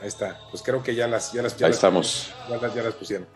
Ahí 0.00 0.08
está, 0.08 0.40
pues 0.50 0.62
creo 0.62 0.82
que 0.82 0.94
ya 0.94 1.06
las, 1.06 1.34
ya 1.34 1.42
las, 1.42 1.60
Ahí 1.60 1.70
estamos. 1.70 2.34
Ya 2.48 2.56
las, 2.56 2.74
ya 2.74 2.82
las 2.82 2.94
pusieron 2.94 3.26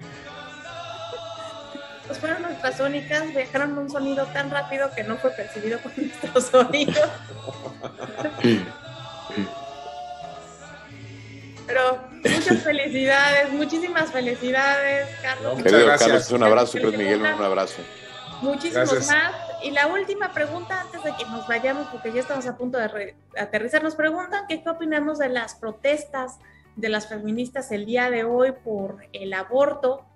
pues 2.10 2.18
fueron 2.18 2.42
nuestras 2.42 2.80
únicas, 2.80 3.32
dejaron 3.32 3.78
un 3.78 3.88
sonido 3.88 4.26
tan 4.32 4.50
rápido 4.50 4.90
que 4.96 5.04
no 5.04 5.16
fue 5.16 5.30
percibido 5.30 5.78
por 5.78 5.92
nuestros 5.96 6.52
oídos. 6.52 7.08
Pero 11.68 11.98
muchas 12.24 12.58
felicidades, 12.64 13.52
muchísimas 13.52 14.10
felicidades, 14.10 15.08
Carlos. 15.22 15.58
muchas 15.58 15.72
gracias. 15.72 16.00
Carlos, 16.00 16.30
un 16.32 16.42
abrazo, 16.42 16.78
pues 16.82 16.98
Miguel, 16.98 17.20
un 17.20 17.44
abrazo. 17.44 17.80
Muchísimos 18.42 19.06
más. 19.06 19.32
Y 19.62 19.70
la 19.70 19.86
última 19.86 20.32
pregunta 20.32 20.80
antes 20.80 21.04
de 21.04 21.12
que 21.14 21.24
nos 21.26 21.46
vayamos, 21.46 21.86
porque 21.92 22.12
ya 22.12 22.22
estamos 22.22 22.44
a 22.48 22.56
punto 22.56 22.76
de 22.78 23.14
aterrizar, 23.38 23.84
nos 23.84 23.94
preguntan 23.94 24.46
qué 24.48 24.60
opinamos 24.66 25.20
de 25.20 25.28
las 25.28 25.54
protestas 25.54 26.40
de 26.74 26.88
las 26.88 27.06
feministas 27.06 27.70
el 27.70 27.86
día 27.86 28.10
de 28.10 28.24
hoy 28.24 28.50
por 28.50 28.96
el 29.12 29.32
aborto 29.32 30.09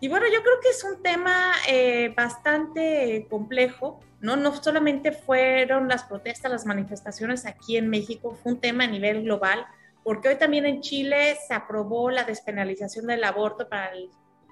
y 0.00 0.08
bueno, 0.08 0.26
yo 0.26 0.42
creo 0.42 0.60
que 0.60 0.70
es 0.70 0.84
un 0.84 1.02
tema 1.02 1.52
eh, 1.68 2.12
bastante 2.16 3.26
complejo, 3.30 4.00
¿no? 4.20 4.36
No 4.36 4.54
solamente 4.54 5.12
fueron 5.12 5.88
las 5.88 6.04
protestas, 6.04 6.50
las 6.50 6.66
manifestaciones 6.66 7.46
aquí 7.46 7.76
en 7.76 7.88
México, 7.88 8.36
fue 8.42 8.52
un 8.52 8.60
tema 8.60 8.84
a 8.84 8.88
nivel 8.88 9.22
global, 9.22 9.66
porque 10.02 10.28
hoy 10.28 10.36
también 10.36 10.66
en 10.66 10.80
Chile 10.80 11.36
se 11.46 11.54
aprobó 11.54 12.10
la 12.10 12.24
despenalización 12.24 13.06
del 13.06 13.24
aborto 13.24 13.68
para 13.68 13.92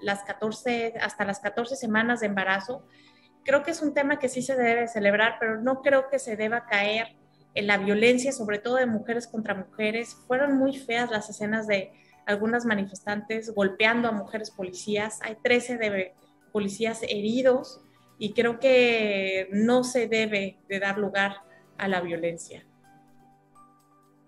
las 0.01 0.23
14, 0.23 0.95
hasta 0.99 1.25
las 1.25 1.39
14 1.39 1.75
semanas 1.75 2.21
de 2.21 2.27
embarazo. 2.27 2.85
Creo 3.43 3.63
que 3.63 3.71
es 3.71 3.81
un 3.81 3.93
tema 3.93 4.19
que 4.19 4.29
sí 4.29 4.41
se 4.41 4.55
debe 4.55 4.87
celebrar, 4.87 5.37
pero 5.39 5.61
no 5.61 5.81
creo 5.81 6.09
que 6.09 6.17
se 6.17 6.35
deba 6.35 6.65
caer 6.65 7.15
en 7.53 7.67
la 7.67 7.77
violencia, 7.77 8.31
sobre 8.31 8.57
todo 8.57 8.77
de 8.77 8.85
mujeres 8.85 9.27
contra 9.27 9.53
mujeres. 9.53 10.17
Fueron 10.27 10.57
muy 10.57 10.77
feas 10.77 11.11
las 11.11 11.29
escenas 11.29 11.67
de, 11.67 11.93
algunas 12.25 12.65
manifestantes 12.65 13.53
golpeando 13.53 14.07
a 14.07 14.11
mujeres 14.11 14.51
policías. 14.51 15.19
Hay 15.21 15.37
13 15.41 15.77
de 15.77 16.13
policías 16.51 17.03
heridos 17.03 17.81
y 18.17 18.33
creo 18.33 18.59
que 18.59 19.47
no 19.51 19.83
se 19.83 20.07
debe 20.07 20.59
de 20.69 20.79
dar 20.79 20.97
lugar 20.97 21.37
a 21.77 21.87
la 21.87 22.01
violencia. 22.01 22.65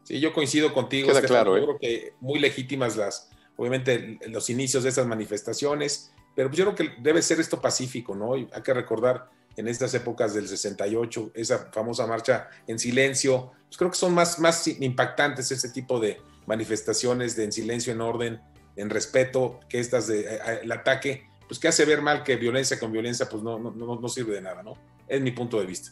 Sí, 0.04 0.20
yo 0.20 0.34
coincido 0.34 0.74
contigo. 0.74 1.08
Queda 1.08 1.22
claro, 1.22 1.58
¿eh? 1.58 1.64
creo 1.64 1.78
que 1.80 2.14
muy 2.20 2.40
legítimas 2.40 2.96
las, 2.96 3.32
obviamente, 3.58 4.20
los 4.28 4.50
inicios 4.50 4.84
de 4.84 4.90
esas 4.90 5.08
manifestaciones, 5.08 6.12
pero 6.36 6.52
yo 6.52 6.66
creo 6.66 6.76
que 6.76 7.02
debe 7.02 7.22
ser 7.22 7.40
esto 7.40 7.62
pacífico, 7.62 8.14
¿no? 8.14 8.38
Y 8.38 8.48
hay 8.52 8.62
que 8.62 8.74
recordar 8.74 9.30
en 9.56 9.68
estas 9.68 9.94
épocas 9.94 10.34
del 10.34 10.48
68, 10.48 11.32
esa 11.34 11.72
famosa 11.72 12.06
marcha 12.06 12.50
en 12.68 12.78
silencio, 12.78 13.54
pues 13.68 13.78
creo 13.78 13.90
que 13.90 13.98
son 13.98 14.14
más, 14.14 14.38
más 14.40 14.68
impactantes 14.68 15.50
ese 15.52 15.70
tipo 15.70 16.00
de, 16.00 16.20
manifestaciones 16.46 17.36
de 17.36 17.46
en 17.46 17.52
silencio, 17.52 17.94
en 17.94 18.02
orden, 18.02 18.42
en 18.76 18.90
respeto, 18.90 19.60
que 19.70 19.80
estas 19.80 20.08
de 20.08 20.22
eh, 20.22 20.36
eh, 20.36 20.60
el 20.64 20.72
ataque, 20.72 21.28
pues 21.48 21.60
que 21.60 21.68
hace 21.68 21.86
ver 21.86 22.02
mal 22.02 22.24
que 22.24 22.36
violencia 22.36 22.80
con 22.80 22.92
violencia, 22.92 23.28
pues 23.30 23.44
no, 23.44 23.58
no, 23.60 23.72
no 24.00 24.10
sirve 24.10 24.36
de 24.36 24.42
nada, 24.42 24.64
¿no? 24.64 24.74
Es 25.08 25.22
mi 25.22 25.32
punto 25.32 25.60
de 25.60 25.66
vista. 25.66 25.92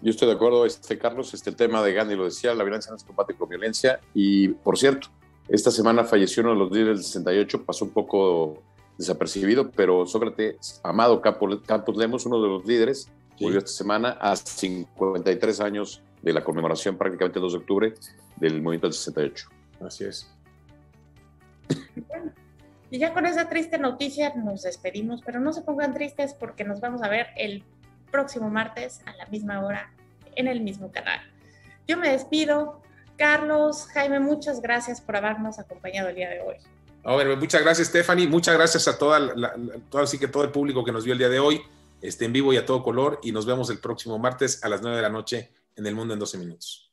Yo 0.00 0.10
estoy 0.10 0.28
de 0.28 0.34
acuerdo, 0.34 0.64
este, 0.64 0.96
Carlos, 0.96 1.34
este, 1.34 1.50
el 1.50 1.56
tema 1.56 1.82
de 1.82 1.92
Gandhi 1.92 2.14
lo 2.14 2.24
decía, 2.24 2.54
la 2.54 2.62
violencia 2.62 2.90
no 2.90 2.96
es 2.96 3.04
combate 3.04 3.34
con 3.34 3.48
violencia. 3.48 4.00
Y, 4.14 4.48
por 4.48 4.78
cierto, 4.78 5.08
esta 5.48 5.70
semana 5.72 6.04
falleció 6.04 6.42
uno 6.44 6.52
de 6.52 6.58
los 6.58 6.70
líderes 6.70 6.98
del 6.98 7.04
68, 7.04 7.64
pasó 7.64 7.84
un 7.84 7.90
poco 7.90 8.62
desapercibido, 8.96 9.70
pero 9.70 10.06
Sócrates 10.06 10.80
Amado 10.84 11.20
Campos 11.20 11.96
Lemos, 11.96 12.26
uno 12.26 12.40
de 12.40 12.48
los 12.48 12.64
líderes, 12.64 13.08
murió 13.40 13.58
esta 13.58 13.70
semana 13.70 14.10
a 14.20 14.36
53 14.36 15.60
años 15.60 16.02
de 16.22 16.32
la 16.32 16.42
conmemoración 16.42 16.96
prácticamente 16.96 17.38
el 17.38 17.42
2 17.42 17.52
de 17.52 17.58
octubre 17.58 17.94
del 18.38 18.62
movimiento 18.62 18.86
del 18.86 18.94
68. 18.94 19.48
Así 19.80 20.04
es. 20.04 20.32
y 22.90 22.98
ya 22.98 23.12
con 23.12 23.26
esa 23.26 23.48
triste 23.48 23.78
noticia 23.78 24.34
nos 24.34 24.62
despedimos, 24.62 25.22
pero 25.24 25.40
no 25.40 25.52
se 25.52 25.62
pongan 25.62 25.94
tristes 25.94 26.34
porque 26.34 26.64
nos 26.64 26.80
vamos 26.80 27.02
a 27.02 27.08
ver 27.08 27.28
el 27.36 27.64
próximo 28.10 28.48
martes 28.50 29.00
a 29.06 29.14
la 29.16 29.26
misma 29.26 29.64
hora 29.64 29.92
en 30.36 30.48
el 30.48 30.60
mismo 30.60 30.90
canal. 30.90 31.20
Yo 31.86 31.96
me 31.96 32.10
despido. 32.10 32.82
Carlos, 33.16 33.86
Jaime, 33.92 34.20
muchas 34.20 34.60
gracias 34.60 35.00
por 35.00 35.16
habernos 35.16 35.58
acompañado 35.58 36.08
el 36.08 36.14
día 36.14 36.28
de 36.28 36.40
hoy. 36.40 36.56
A 37.02 37.16
ver, 37.16 37.36
muchas 37.36 37.62
gracias, 37.62 37.88
Stephanie. 37.88 38.28
Muchas 38.28 38.54
gracias 38.54 38.86
a 38.86 38.96
toda, 38.96 39.18
la, 39.18 39.54
así 39.94 40.18
que 40.18 40.28
todo 40.28 40.44
el 40.44 40.50
público 40.50 40.84
que 40.84 40.92
nos 40.92 41.04
vio 41.04 41.14
el 41.14 41.18
día 41.18 41.28
de 41.28 41.40
hoy, 41.40 41.60
este, 42.00 42.26
en 42.26 42.32
vivo 42.32 42.52
y 42.52 42.58
a 42.58 42.64
todo 42.64 42.82
color. 42.82 43.18
Y 43.22 43.32
nos 43.32 43.46
vemos 43.46 43.70
el 43.70 43.78
próximo 43.78 44.18
martes 44.18 44.62
a 44.62 44.68
las 44.68 44.82
9 44.82 44.96
de 44.96 45.02
la 45.02 45.08
noche 45.08 45.50
en 45.74 45.86
El 45.86 45.94
Mundo 45.94 46.14
en 46.14 46.20
12 46.20 46.38
Minutos. 46.38 46.87